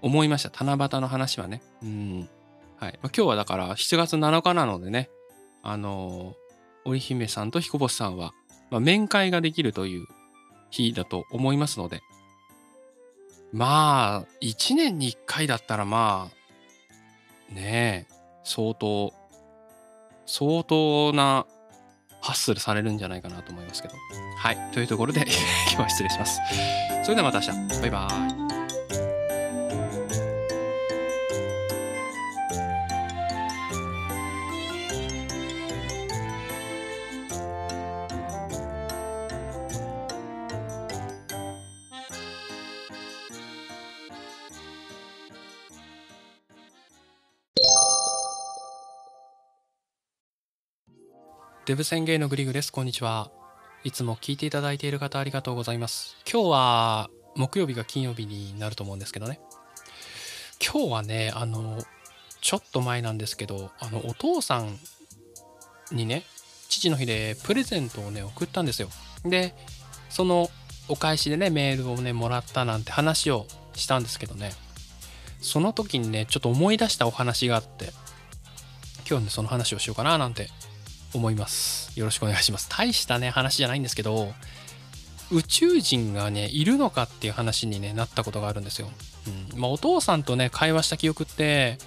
[0.03, 0.65] 思いました。
[0.65, 1.63] 七夕の話はね。
[1.83, 2.29] うん。
[2.77, 2.99] はい。
[3.03, 5.09] まあ、今日はだから7月7日なのでね、
[5.65, 6.35] あの、
[6.85, 8.33] 織姫さんと彦星さんは、
[8.71, 10.07] まあ、面会ができるという
[10.71, 12.03] 日だと思いますので、
[13.53, 19.15] まあ、1年に1回だったらまあ、ねえ、相当、
[20.27, 21.47] 相当な
[22.21, 23.95] ハッスルされるんじゃないかなと思いますけど。
[24.39, 24.59] はい。
[24.73, 25.21] というところで
[25.73, 26.41] 今日は失礼します。
[27.03, 27.81] それではまた明日。
[27.81, 28.44] バイバーイ。
[51.67, 52.71] デブ宣言のグリグです。
[52.71, 53.31] こんにちは。
[53.85, 56.15] いつも聞いていただいている方ありがとうございます。
[56.31, 59.41] 今日は木曜日が金曜日になると思うんですけどね。
[60.63, 61.83] 今日はね、あの、
[62.43, 64.79] ちょっと前なんですけど、あの、お父さん
[65.91, 66.25] にね、
[66.69, 68.91] 父の日でプレゼントをね、送ったんですよ。
[69.25, 69.55] で、
[70.11, 70.51] その
[70.89, 74.53] お返しでね、メールをね、もらったなんて話をしたんですけどね、
[75.41, 77.89] その時にね、ちょっと思い出したお話があって、
[79.09, 80.51] 今日ね、その話をしようかななんて
[81.15, 81.99] 思います。
[81.99, 82.69] よろしくお願いします。
[82.69, 84.35] 大したね、話じゃないんですけど、
[85.31, 88.91] 宇宙人がね、いるのかっていう話に、ね、なったことがあるんですよ。
[89.53, 91.79] うんまあ、お父さんとね、会話した記憶って、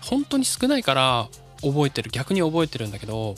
[0.00, 1.28] 本当に少ないから
[1.62, 3.36] 覚えてる、逆に覚えてるんだけど、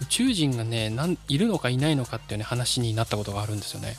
[0.00, 3.96] 宇宙人がね、なんいるのかいないのかっていうね、話になったことがあるんですよね。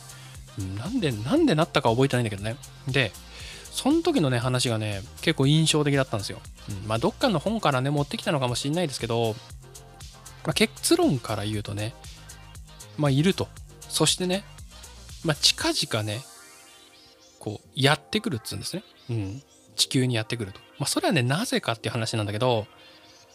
[0.57, 2.55] うん、なんで、なんでなったか覚えてないんだけどね。
[2.87, 3.11] で、
[3.71, 6.39] その時のね、話がね、結構印象的だったんですよ。
[6.69, 9.35] うん、まあ、どっかの本からね、持ってきたのかもしれないですけど、
[10.43, 11.93] まあ、結論から言うとね、
[12.97, 13.47] まあ、いると。
[13.87, 14.43] そしてね、
[15.23, 16.21] まあ、近々ね、
[17.39, 18.83] こう、やってくるっつうんですね。
[19.09, 19.43] うん。
[19.75, 20.59] 地球にやってくると。
[20.77, 22.67] まあ、それはね、なぜかっていう話なんだけど、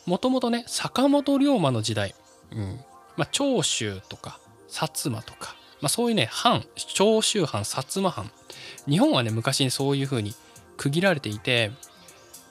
[0.07, 2.14] もともとね、坂本龍馬の時代、
[2.53, 2.81] うん。
[3.17, 4.38] まあ、長州とか、
[4.69, 8.31] 薩摩とか、まあ、そういうね、藩、長州藩、薩摩藩。
[8.88, 10.35] 日本はね、昔にそういう風に
[10.77, 11.71] 区切られていて、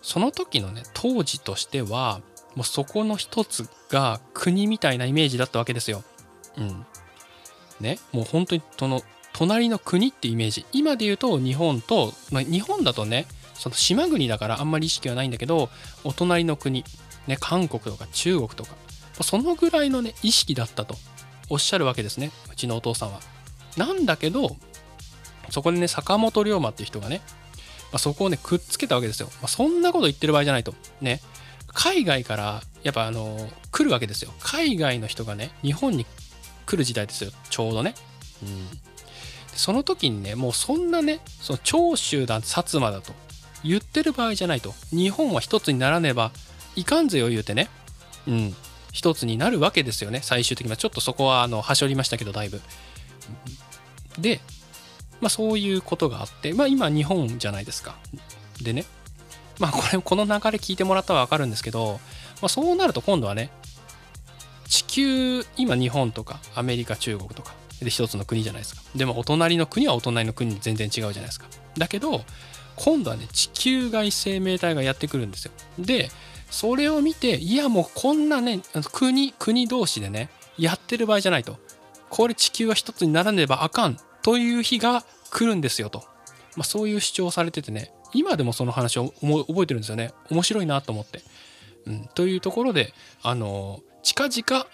[0.01, 2.21] その時のね、当時としては、
[2.55, 6.03] もうそこの一つが国みたいなイメージだったわけですよ。
[6.57, 6.85] うん。
[7.79, 9.01] ね、もう本当にその
[9.33, 10.65] 隣の国ってイメージ。
[10.71, 15.69] 今で言うと日本と、まあ、日本だとね、その島国だからあんまり意識はないんだけど、
[16.03, 16.83] お隣の国、
[17.27, 18.75] ね、韓国とか中国とか、
[19.21, 20.95] そのぐらいのね、意識だったと
[21.49, 22.31] おっしゃるわけですね。
[22.51, 23.19] うちのお父さんは。
[23.77, 24.55] なんだけど、
[25.49, 27.21] そこでね、坂本龍馬っていう人がね、
[27.91, 29.29] まあ、そこをね、くっつけたわけですよ。
[29.41, 30.73] まあ、そんなこと言ってる場合じゃないと。
[31.01, 31.21] ね？
[31.73, 34.31] 海外からやっぱあの来るわけですよ。
[34.39, 36.05] 海外の人がね日本に
[36.65, 37.31] 来る時代ですよ。
[37.49, 37.95] ちょうどね、
[38.43, 38.67] うん、
[39.55, 43.13] その時にねもうそんなねその長州だ薩摩だと
[43.63, 46.31] 言ってる場合じゃないと日本は一つにならねば
[46.75, 47.69] いかんぜよ言うてね
[48.27, 48.55] うん。
[48.91, 50.19] 一つになるわけですよね。
[50.21, 50.77] 最終的には。
[50.77, 52.61] ちょっとそこはあのはしょりましたけどだいぶ。
[54.19, 54.39] で
[55.19, 57.95] まあそういうことがあってまあ今日本じゃないですか。
[58.61, 58.85] でね
[59.59, 61.99] まあこれこの流れ聞いてもらったら分かるんですけど、
[62.41, 63.51] まあ、そうなると今度はね
[64.67, 68.81] 地球今日本とかアメリカ中国とかで一つの国じゃないですか。
[68.95, 71.47] でもお隣の国はお隣の国全然違うじゃないですか。
[71.77, 72.23] だけど
[72.75, 75.51] 今度はね地球外生命体がやってくるんですよ。
[75.77, 76.09] で
[76.49, 78.61] それを見ていやもうこんなね
[78.91, 81.57] 国国同士でねやってる場合じゃないと。
[82.09, 85.99] これ地球は一つにならねばあかんという日が来るんですよと、
[86.55, 87.91] まあ、そういう主張されててね。
[88.13, 91.21] 今でもその話を覚えてるんですよね面白いなと思って。
[91.85, 94.65] うん、というところであの近々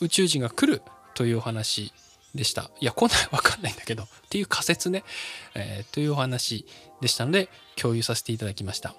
[0.00, 0.82] 宇宙人が来る
[1.14, 1.92] というお話
[2.34, 2.70] でした。
[2.80, 5.04] いや、来ないわかんないんだけど、っていう仮説ね、
[5.54, 6.66] えー、というお話
[7.00, 8.94] でしたので、共有させていただきました。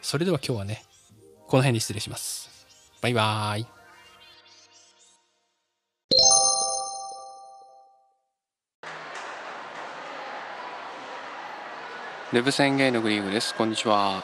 [0.00, 0.84] それでは今日はね、
[1.46, 2.66] この辺で失礼します。
[3.00, 3.77] バイバーイ。
[12.30, 13.54] レブ宣言のグリーグです。
[13.54, 14.22] こんにちは。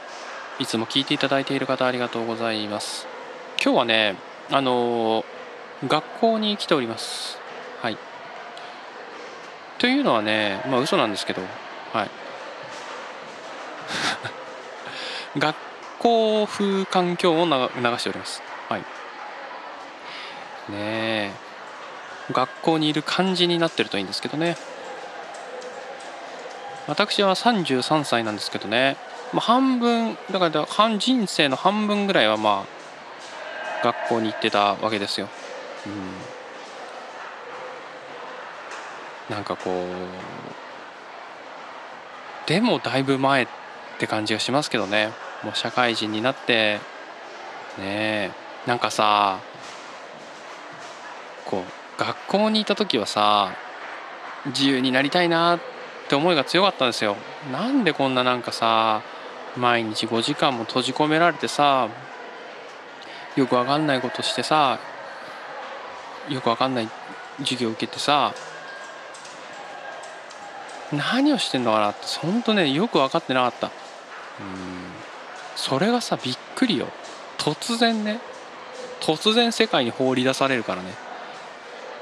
[0.59, 3.07] いつも聞いていただいている方ありがとうございます。
[3.63, 4.17] 今日はね
[4.51, 5.25] あの
[5.89, 7.39] 学校に来ております。
[7.81, 7.97] はい。
[9.79, 11.41] というのはねまあ嘘なんですけど。
[11.95, 12.11] はい。
[15.41, 15.57] 学
[15.99, 18.43] 校風環境を流しております。
[18.69, 18.81] はい。
[18.83, 18.87] ね
[20.77, 21.31] え。
[22.33, 24.59] 学校にいる感じになってるといいんですけどね。
[26.87, 28.97] 私は33歳なんですけどね、
[29.33, 35.29] まあ、半分だから半人生の半分ぐらいはまあ学校に行ってたわけですよ、
[39.29, 39.77] うん、なんかこう
[42.49, 43.47] でもだいぶ前っ
[43.99, 45.11] て感じがしますけどね。
[45.45, 46.81] もう社会人になって
[47.79, 48.31] ねえ
[48.67, 49.41] なんかさ
[51.45, 53.55] こう学校にいた時はさ
[54.47, 55.74] 自由になりたいなって
[56.05, 57.17] って思いが強かったんですよ。
[57.51, 59.03] なんでこんななんかさ
[59.57, 61.89] 毎日5時間も閉じ込められてさ
[63.37, 64.79] よくわかんないことしてさ
[66.29, 66.89] よくわかんない
[67.39, 68.35] 授業受けてさ
[70.93, 73.67] 何をしてんのかなって本当ねよく分かってなかった。
[73.67, 73.73] うん。
[75.57, 76.89] それがさびっくりよ。
[77.39, 78.21] 突然ね
[79.01, 80.95] 突然世界に放り出されるからね。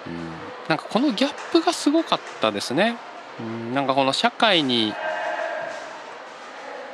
[0.07, 0.31] うん。
[0.69, 2.97] なんかこのギャップがすごかったですね。
[3.41, 4.93] うんなんかこの社会に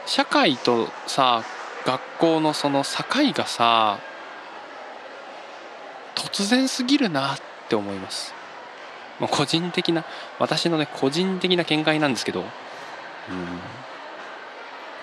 [0.06, 1.42] 社会とさ
[1.84, 3.98] 学校のその境がさ
[6.14, 8.34] 突然すぎるなって思います。
[9.20, 10.04] まあ、個人的な
[10.38, 12.46] 私のね個人的な見解なんですけど、うん、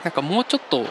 [0.03, 0.85] なんかもうちょっと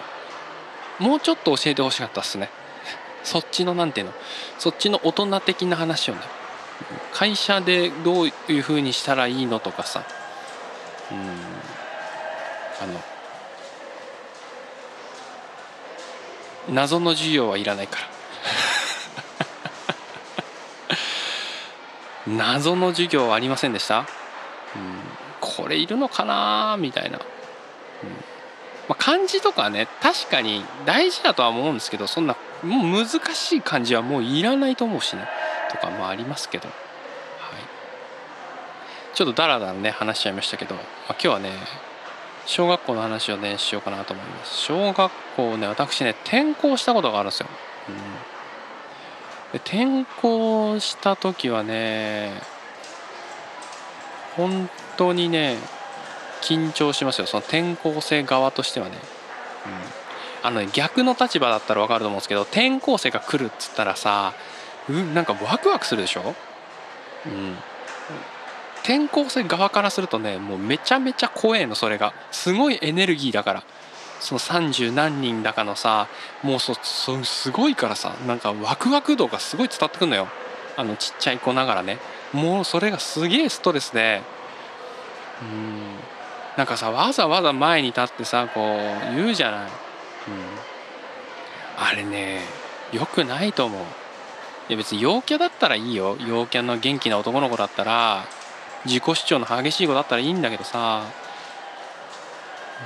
[0.98, 2.50] もうちょっと教えてほしかったっすね。
[3.24, 4.12] そっちのなんていうの
[4.58, 6.20] そっちの大人的な話をね
[7.12, 10.04] 会社でどういうふうにしたらいいのとかさ
[11.10, 13.00] あの
[16.68, 18.08] 謎の授業はいらないから。
[22.26, 24.06] 謎の授業はありませんでした、うん、
[25.40, 26.76] これいるのかな？
[26.78, 27.24] みたいな、うん。
[28.88, 35.28] まあ、漢字とかね確かに大事だとは思うんですけどそんなもう難しい漢字はもういらないと思うしね。
[35.70, 36.68] とかもありますけど。
[39.14, 41.50] ちょっとダラダラね話しちゃいましたけど、まあ、今日はね
[42.46, 44.56] 小学校の話をねしようかなと思います。
[44.56, 47.46] 小学校ね私ね転校したことがあるんですよ、
[47.88, 47.96] うん、
[49.52, 52.32] で転校した時はね
[54.36, 55.56] 本当にね
[56.42, 57.26] 緊張しますよ。
[57.26, 58.96] その転校生側としてはね、
[60.42, 64.34] うん、あのね逆の立場だったら分かると思うんですけど転校生が来るっつったらさ
[64.90, 66.34] うんなんかワクワクするでしょ？
[67.26, 67.56] うん。
[68.84, 72.12] 転校生側からするとねもうめちゃめちゃ怖えのそれが。
[72.30, 73.62] すごいエネルギーだから。
[74.20, 76.06] その30何人だかのさ
[76.42, 80.28] もうそそすごいからさなんかワクワク度がすごい伝わってくるのよ。
[80.76, 81.98] あのちっちゃい子ながらね。
[82.32, 84.22] もうそれがすげえストレスで。
[85.42, 86.14] うん。
[86.56, 89.68] なんかさわざわざ前に立ってさこう言うじゃない、うん、
[91.76, 92.42] あれね
[92.92, 93.82] よくないと思う。
[94.68, 96.16] いや別に陽キャだったらいいよ。
[96.26, 98.24] 陽キャの元気な男の子だったら
[98.84, 101.04] 自己主張の激しい子だったらいいんだけどさ。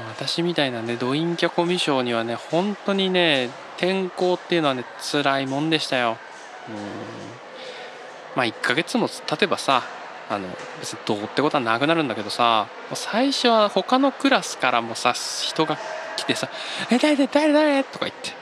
[0.09, 6.19] 私みたいなねドインキャコミュ障にはね本当にね転校っていうのはね辛いもんでしたよ。
[6.69, 6.77] うん。
[8.37, 9.83] まあ1ヶ月も経てばさ
[10.29, 10.47] あの
[10.81, 15.79] 別にどうってことはなくなるんだけどさ最初は他のクラスからもさ人が
[16.17, 16.49] 来てさ
[16.93, 18.37] 「え誰誰誰誰?」とか言って。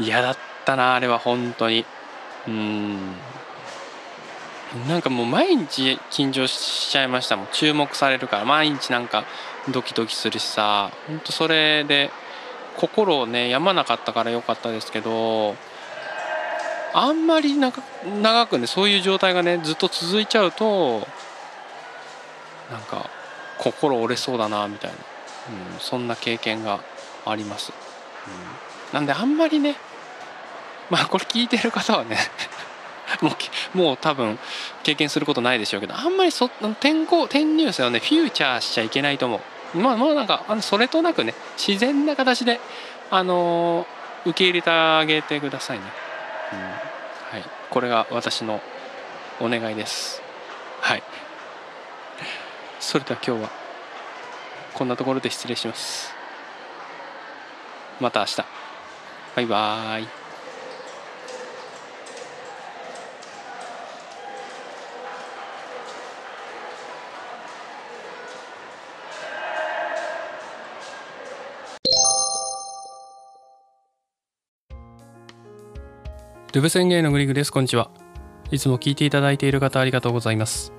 [0.02, 1.84] 嫌だったなあれは本当に。
[2.48, 2.98] うん。
[4.88, 7.46] なんかもう毎日緊張しちゃいましたもん。
[7.52, 8.44] 注目されるから。
[8.44, 9.24] 毎日なんか
[9.70, 10.90] ドキドキするしさ。
[11.06, 12.10] ほんとそれで
[12.76, 15.54] 心をね病まなかったからよかったですけど
[16.94, 17.72] あんまり長
[18.46, 21.06] くねそういう状態がねずっと続いちゃうと
[22.70, 23.10] なんか
[23.58, 26.80] 心折れそうだなみたいな、うん、そんな経験が
[27.24, 27.72] あります、
[28.90, 29.76] うん、なんであんまりね
[30.90, 32.18] まあこれ聞いてる方はね
[33.20, 33.30] も
[33.74, 34.38] うもう多分
[34.82, 39.40] 経験することないでしょうけどあんまりそ転校転入生をねフューチャーしちゃいけないと思
[39.74, 39.78] う。
[39.78, 42.60] まあもうなんかあのそれとなくね自然な形で
[43.10, 45.84] あのー、受け入れてあげてくださいね、
[46.52, 47.48] うん、はい。
[47.70, 48.60] これが私の
[49.40, 50.22] お願いです。
[50.80, 51.02] はい。
[52.80, 53.50] それでは今日は
[54.74, 56.12] こんなところで失礼します。
[58.00, 58.44] また明日。
[59.36, 60.21] バイバーイ。
[76.52, 77.50] デブ宣言のグリグです。
[77.50, 77.90] こんにちは。
[78.50, 80.74] いつも聞いていただいている方ありがとうございます。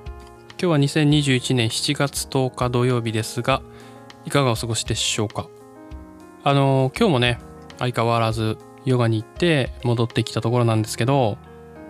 [0.61, 3.63] 今日は2021年7月10日土曜日ですが、
[4.23, 5.47] いかがお過ごしでしょうか？
[6.43, 7.39] あのー今日もね、
[7.79, 11.39] 相変わらずヨガに行って戻ってきたところなんですけど、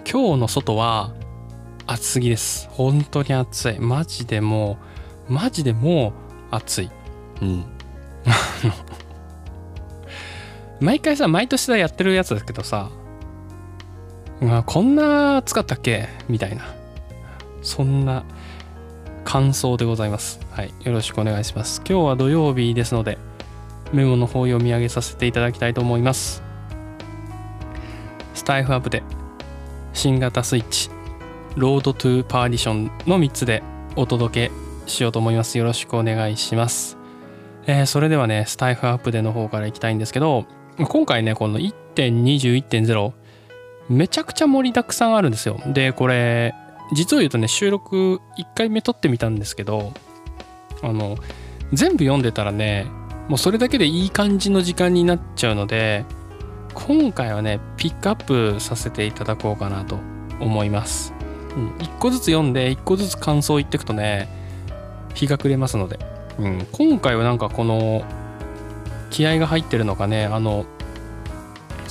[0.10, 1.14] 今日の外は
[1.86, 2.70] 暑すぎです。
[2.72, 3.80] 本当に暑い。
[3.82, 4.78] マジでも
[5.30, 6.14] う、マジでも
[6.52, 6.90] う暑い。
[7.42, 7.66] うん。
[10.80, 13.03] 毎回さ、毎年さ、やってるやつだけどさ、ま
[14.50, 16.10] あ、こんな暑かったっけ？
[16.28, 16.64] みたいな。
[17.62, 18.24] そんな
[19.24, 20.40] 感想でございます。
[20.52, 20.74] はい。
[20.84, 21.82] よろしくお願いします。
[21.88, 23.18] 今日は土曜日ですので、
[23.94, 26.44] メモの方を読み上げさせていただきたいと思います。
[28.34, 29.04] スタエフアップデ、
[29.94, 30.90] 新型 Switch、
[31.56, 33.64] Road to Perdition の3つで
[33.96, 35.58] お届けしようと思います。
[35.58, 36.98] よろしくお願いします。
[37.66, 40.46] えーそれではね、スタエフアップデの方からいきたいんですけど、
[40.78, 43.14] 今回ね、この1.21.0、
[43.90, 45.60] めちゃくちゃ盛りだくさんあるんですよ。
[45.68, 46.56] で、これ、
[46.94, 49.94] 実を言うとね、収録1回目撮ってみたんですけど、
[50.82, 51.18] あの、
[51.72, 52.88] 全部読んでたらね、
[53.28, 56.06] もうそれだけでいい感じの時間になっちゃうので、
[56.74, 59.98] 今回はね、ピックアップさせていただこうかなと
[60.40, 61.14] 思います。
[61.56, 64.28] うん、1個ずつ読んで、1個ずつ感想言ってくとね、
[65.14, 66.00] 日が暮れますので、
[66.40, 68.04] うん、今回はなんかこの、
[69.10, 70.66] 気合が入ってるのかね、あの、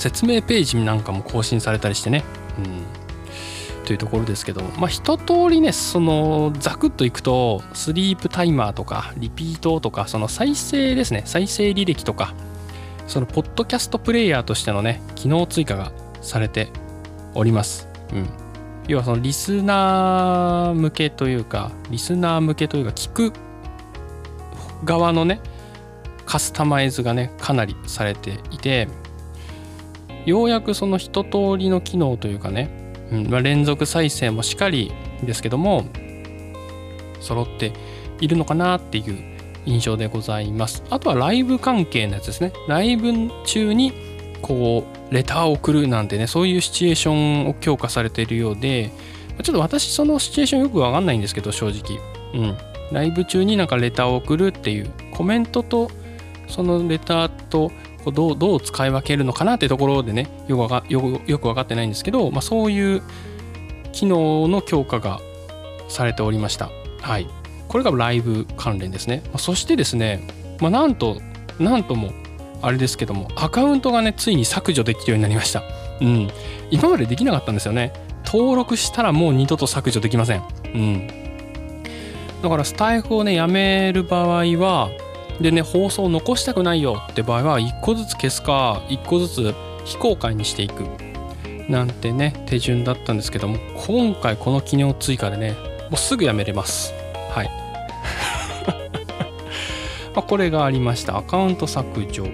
[0.02, 2.24] 説明ページなんかも更新されたりしてね、
[2.58, 4.62] うん、というところですけど。
[4.76, 11.22] まあ一通りねそのザクッといくとスリープタイマーとかリピートとかその再生ですね。
[11.24, 12.34] 再生履歴とか
[13.06, 16.68] そのポッドキャストプレイヤーとしてのね機能追加がされて
[17.34, 18.28] おります、うん、
[18.88, 23.32] 要はそのリスナー向けというかリスナー向けというか聞く
[24.84, 25.40] 側のね
[26.26, 28.88] カスタマイズがねかなりされていて
[30.26, 32.70] ようやくその一通りの機能というかね、
[33.10, 34.92] うんまあ、連続再生もしっかり
[35.22, 35.84] ですけども
[37.20, 37.72] 揃って
[38.20, 39.32] いるのかなっていう
[39.64, 40.82] 印象でございます。
[40.90, 42.52] あとはライブ関係のやつですね。
[42.68, 43.12] ライブ
[43.44, 43.92] 中に
[44.42, 48.90] こうレターを送るなんてねそういうシチュエーションを強化されているようで
[49.42, 52.00] ちょっと私そのシチュエーションよくわかんないんですけど正直。
[52.34, 52.56] うん。
[52.92, 55.90] ライブ中になんかレターを送るっていうコメントと
[56.48, 57.72] そのレターと
[58.04, 63.02] こうどうどう使い分けるのかなってところでねよくわかよくよく分かってないんですけど、まあ、そういう
[63.92, 65.20] 機能の強化が
[65.88, 66.70] されておりました。
[67.00, 67.26] はい、
[67.68, 69.22] これがライブ関連ですね。
[69.26, 70.26] まあ、そしてですね、
[70.60, 71.20] まあ、なんと
[71.58, 72.12] なんとも
[72.62, 75.62] あれですけどもアカウントがねついに削除できるようになりました。
[76.00, 76.30] うん、
[76.70, 77.92] 今までできなかったんですよね。
[78.24, 80.42] 登録したらもう二度と削除できません。
[80.64, 81.06] うん、
[82.42, 84.88] だからスタイフをねやめる場合は
[85.40, 89.54] でね放送を残したくないよって場合は1個ずつ消すか1個ずつ
[89.84, 90.84] 非公開にしていく。
[91.68, 93.56] なんてね手順だったんですけども
[93.86, 95.52] 今回この機能追加でね
[95.90, 96.92] もうすぐやめれます。
[97.30, 97.50] はい。
[100.14, 101.16] まあこれがありました。
[101.16, 102.26] アカウント削除。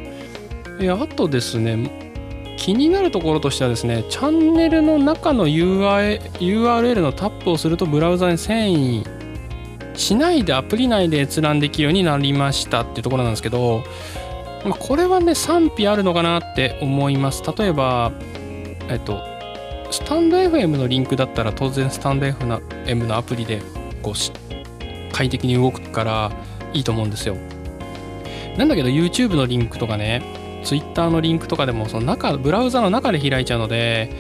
[0.81, 2.09] えあとですね
[2.57, 9.18] 気になるところとしてはですねチャンネルの中の URL, URL のタップをするとブラウザに遷移
[9.99, 13.83] しないでアプリ内で閲覧できるようになりましたっていうところなんですけど、
[14.65, 17.43] まあ、これはね賛否あるのかなって思います。
[17.57, 18.13] 例えば
[18.89, 19.21] えっと
[19.91, 23.61] スタンド FM のリンクだったら当然スタンド FM のアプリで
[24.03, 24.31] こうし
[25.13, 26.31] 快適に動くから
[26.73, 27.37] いいと思うんですよ。
[28.57, 30.23] なんだけど YouTube のリンクとかね
[30.63, 34.13] Twitter のリンクとかでもその中ブラウザの中で開いちゃうので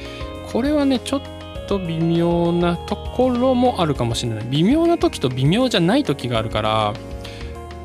[0.53, 1.38] これはねちょっと
[1.69, 4.45] と微妙なところもあるかもしれない。
[4.49, 6.95] 微妙な時と微妙じゃない時があるから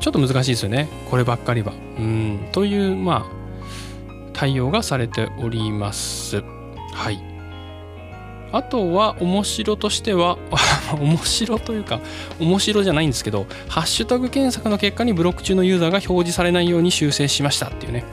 [0.00, 0.88] ちょっと難しいですよね。
[1.10, 1.72] こればっかりは。
[1.98, 2.48] うん。
[2.52, 3.44] というまあ
[4.32, 6.42] 対応がされております。
[6.92, 7.22] はい。
[8.52, 10.38] あとは面白としては
[11.00, 12.00] 面白というか
[12.38, 18.04] 面白じゃないんですけどハッシュタグ検索の結果にブロック中のユーザーが表示されないように修正しましたっていうね。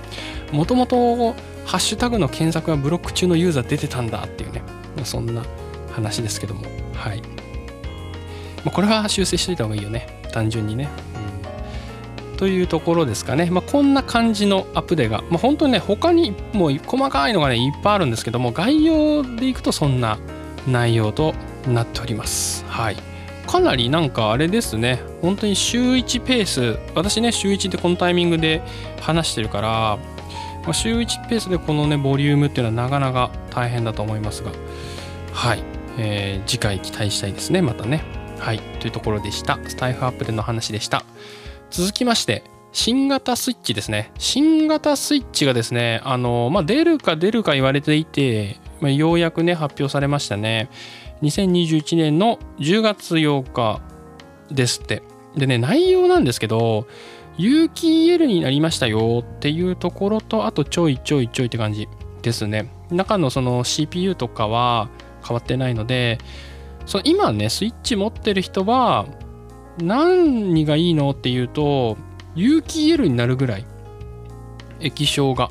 [0.52, 1.34] もともと
[1.66, 4.64] ハッシュタグの検索がブロック中のユーザー出てたんだっていうね。
[5.04, 5.44] そんな
[5.92, 6.64] 話ですけども。
[6.94, 7.22] はい、
[8.64, 10.08] まあ、これは修正しといた方がいいよね。
[10.32, 10.90] 単純にね、
[12.32, 20.20] うん、というところですかね、まあ、こんな感じのアップデーが、まあ、本当にね他にもう細かいのがねいっぱいあるんですけども概要でいくとそんな
[20.68, 21.34] 内容と
[21.68, 22.66] なっております。
[22.68, 22.98] はい。
[23.48, 25.02] かなりなんかあれですね。
[25.22, 26.80] 本当に週1ペース。
[26.96, 28.62] 私ね週1でこのタイミングで
[29.02, 29.98] 話してるから、
[30.66, 34.52] ま、週1ペースでこのねボリュームっていうのはなかなか大変だと思いますが。
[35.34, 35.64] はい、
[35.98, 37.62] えー次回期待したいですね。
[37.62, 38.04] またね。
[38.40, 38.60] はい。
[38.80, 39.60] というところでした。
[39.68, 41.04] スタイフアップでの話でした。
[41.70, 44.12] 続きまして新型スイッチですね。
[44.18, 50.70] 新型スイッチがですねあのまあ出るか出るか言われていてまあ、ようやくね発表されましたね。
[51.22, 53.80] 2021年の10月8日
[54.50, 55.04] ですって。
[55.36, 56.88] でね内容なんですけど
[57.38, 59.24] 有機 EL になりましたよ。
[59.24, 61.88] っていうところとあとちょいちょいちょいって感じ
[62.22, 62.70] ですね。
[62.90, 64.90] 中のその CPU とかは
[65.26, 66.18] 変わってないので
[66.86, 69.08] その今ねスイッチ持ってる人は
[69.78, 71.98] 何がいいのっていうと
[72.36, 73.66] 有機 EL になるぐらい
[74.80, 75.50] 液晶が。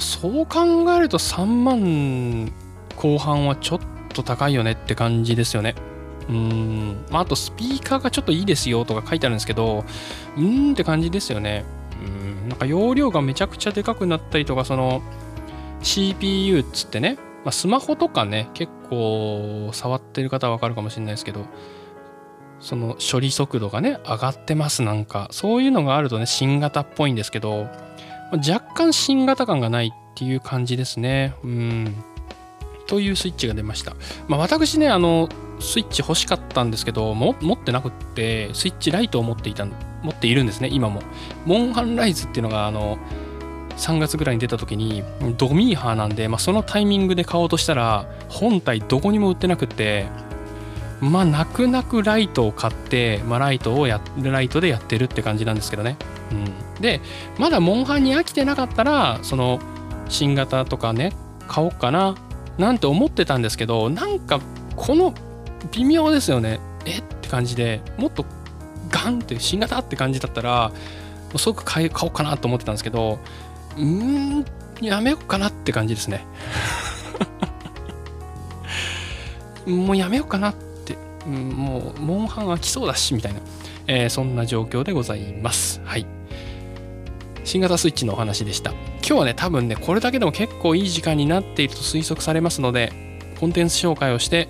[0.00, 2.50] そう考えると3万
[2.96, 3.80] 後半はちょっ
[4.14, 5.74] と高いよねって感じですよね。
[6.28, 9.84] うん、まあ、あとスピーカーがちょっといいですよとか書いてあるんですけど
[10.36, 11.64] うーんって感じですよね。
[12.02, 12.48] うん。
[12.48, 15.02] なんか容量がめちゃくちゃでかくなったりとかその
[15.82, 21.46] CPU っつってね、まあ、スマホとかね結構触ってる方はわかるかもしれないですけど
[22.60, 27.68] その処理速度がね上がってますなんかそういうのがあるとね新型っぽいんですけど
[28.32, 31.34] 若干新型感がないっていう感じですね。
[31.44, 32.04] うん。
[32.86, 33.94] というスイッチが出ました、
[34.28, 35.28] まあ、私ねあの
[35.60, 39.64] スイッチ欲しかったんですけど持ってなくってスイッチライトを持っていた
[40.02, 41.00] 持っているんですね今も。
[41.46, 42.98] モンハンライズっていうのがあの
[43.76, 45.02] 3月ぐらいに出た時に
[45.36, 50.06] ドミーハーなんで、まあ、そのタイミングで買おうとしたら本体どこにも売ってなくって
[51.00, 55.96] まあ泣く泣くライトを買って、まあ、ライトをやライトでやってるって感じなんですけどね、
[56.30, 57.00] うん、で
[57.38, 59.58] まだモンハンに飽きてなかったらその
[60.08, 61.12] 新型とかね
[61.48, 62.14] 買おうかな
[62.58, 64.40] なんて思ってたんですけどなんか
[64.76, 65.12] この
[65.72, 66.60] 微妙ですよね。
[66.84, 66.98] え？
[66.98, 68.24] って感じでもっと
[68.90, 70.72] ガンって新型って感じだったら
[71.36, 73.18] すごく買おうかなと思ってたんですけど
[73.76, 74.44] うーん
[74.80, 76.24] やめようかなって感じですね。
[79.66, 80.96] もうやめようかなって、
[81.26, 83.40] うん、もうモンハン飽きそうだしみたいな、
[83.86, 85.80] えー、そんな状況でございます。
[85.84, 86.06] はい。
[87.44, 88.70] 新型スイッチのお話でした。
[88.70, 92.92] 今日はね多分ねこれだけでも結構いい時間になっていると推測されますので
[93.38, 94.48] コンテンツ紹介をして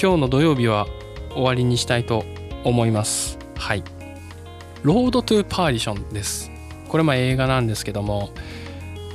[0.00, 0.86] 今日の土曜日は
[1.30, 2.24] 終わりにしたいと
[2.64, 3.38] 思います。
[3.56, 3.82] はい。
[4.82, 6.51] ロードトゥーパーディションです。
[6.92, 8.28] これま映画なんですけども、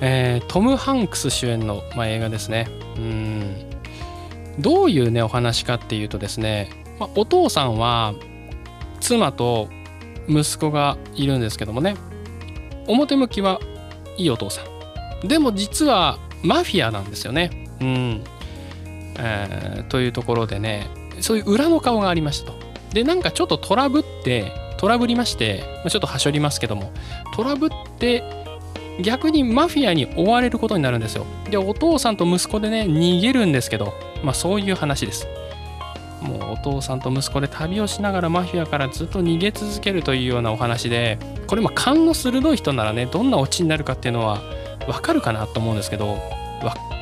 [0.01, 2.67] えー、トム・ハンクス主演の、ま、映画ですね。
[2.97, 3.55] うん。
[4.57, 8.15] どういうねお話かっていうとですね、まあ、お父さんは
[8.99, 9.69] 妻と
[10.27, 11.95] 息子がいるんですけどもね
[12.87, 13.59] 表向きは
[14.17, 14.63] いいお父さ
[15.23, 15.27] ん。
[15.27, 17.67] でも実はマフィアなんですよね。
[17.79, 18.23] うん、
[19.19, 20.87] えー、というところでね
[21.21, 22.57] そういう裏の顔がありましたと。
[22.91, 26.91] でなんかちょっとトラブってトラブりましてちょっとはしょりますけども
[27.35, 27.69] トラブっ
[27.99, 28.23] て
[29.01, 31.25] 逆にマフィアに追われることになるんですよ。
[31.49, 35.27] でお父さんと息子でね逃げるんですけどまあそういう話です。
[36.21, 44.41] もうお父さんと息子で旅をしながらマフィアからずっと逃げ続けるというようなお話でこれま勘の鋭い人ならねどんなオチになるかっていうのは
[44.87, 46.17] わかるかなと思うんですけど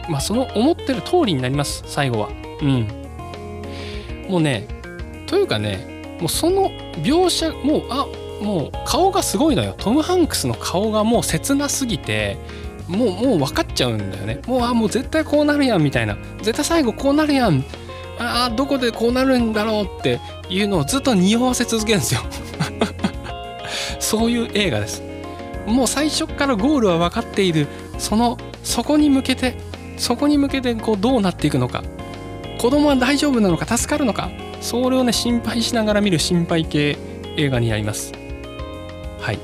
[0.10, 2.30] まあその思ってる通りになります最後は。
[2.62, 2.88] うん。
[4.30, 4.68] もうね
[5.28, 6.70] というかねもうその
[7.04, 8.08] 描写もうあ
[8.42, 9.76] もう顔がすごいのよ。
[9.78, 12.38] トム・ハンクスの顔がもう切なすぎて
[12.88, 14.42] もうもう分かっちゃうんだよね。
[14.48, 16.18] もうあもう絶対こうなるやんみたいな。
[16.42, 17.64] 絶対最後こうなるやん。
[18.20, 22.22] あどこでこうなるんだろうっていうのをずっと匂わせ続けるんですよ。
[24.00, 25.04] そういう映画です。
[25.66, 27.68] もう最初からゴールは分かっている。
[27.98, 29.56] そのそこに向けて
[29.98, 31.84] そこに向けてこうどうなっていくのか。
[32.60, 34.30] 子供は大丈夫なのか助かるのか。
[34.66, 36.98] それをね心配しながら見る心配系
[37.38, 38.12] 映画になります。
[39.20, 39.38] はい、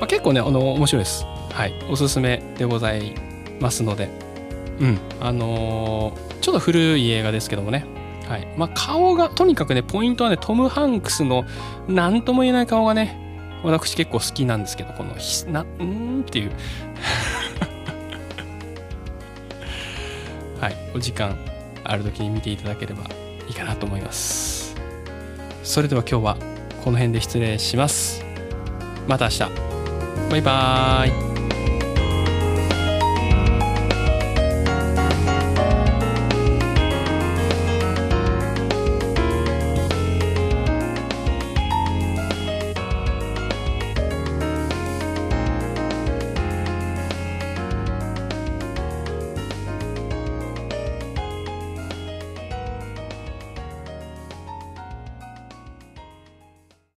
[0.00, 1.24] まあ、結構ねあの面白いです。
[1.52, 1.72] はい。
[1.88, 3.14] おすすめでござい
[3.60, 4.08] ますので。
[4.80, 4.98] うん。
[5.20, 7.86] あのー、ちょっと古い映画ですけどもね。
[8.28, 8.52] はい。
[8.56, 11.44] まあ、顔がとにかくねポイントはねトム・ハンクスの
[11.86, 16.50] 何とも言えない顔がね私結構好きなんですけどこのひなうんっていう。
[20.60, 20.74] はい。
[20.96, 21.38] お時間
[21.84, 23.21] ある時に見ていただければ。
[23.52, 24.74] いいかなと思います。
[25.62, 26.36] それでは今日は
[26.82, 28.24] この辺で失礼します。
[29.06, 29.38] また明日。
[30.30, 31.31] バイバーイ。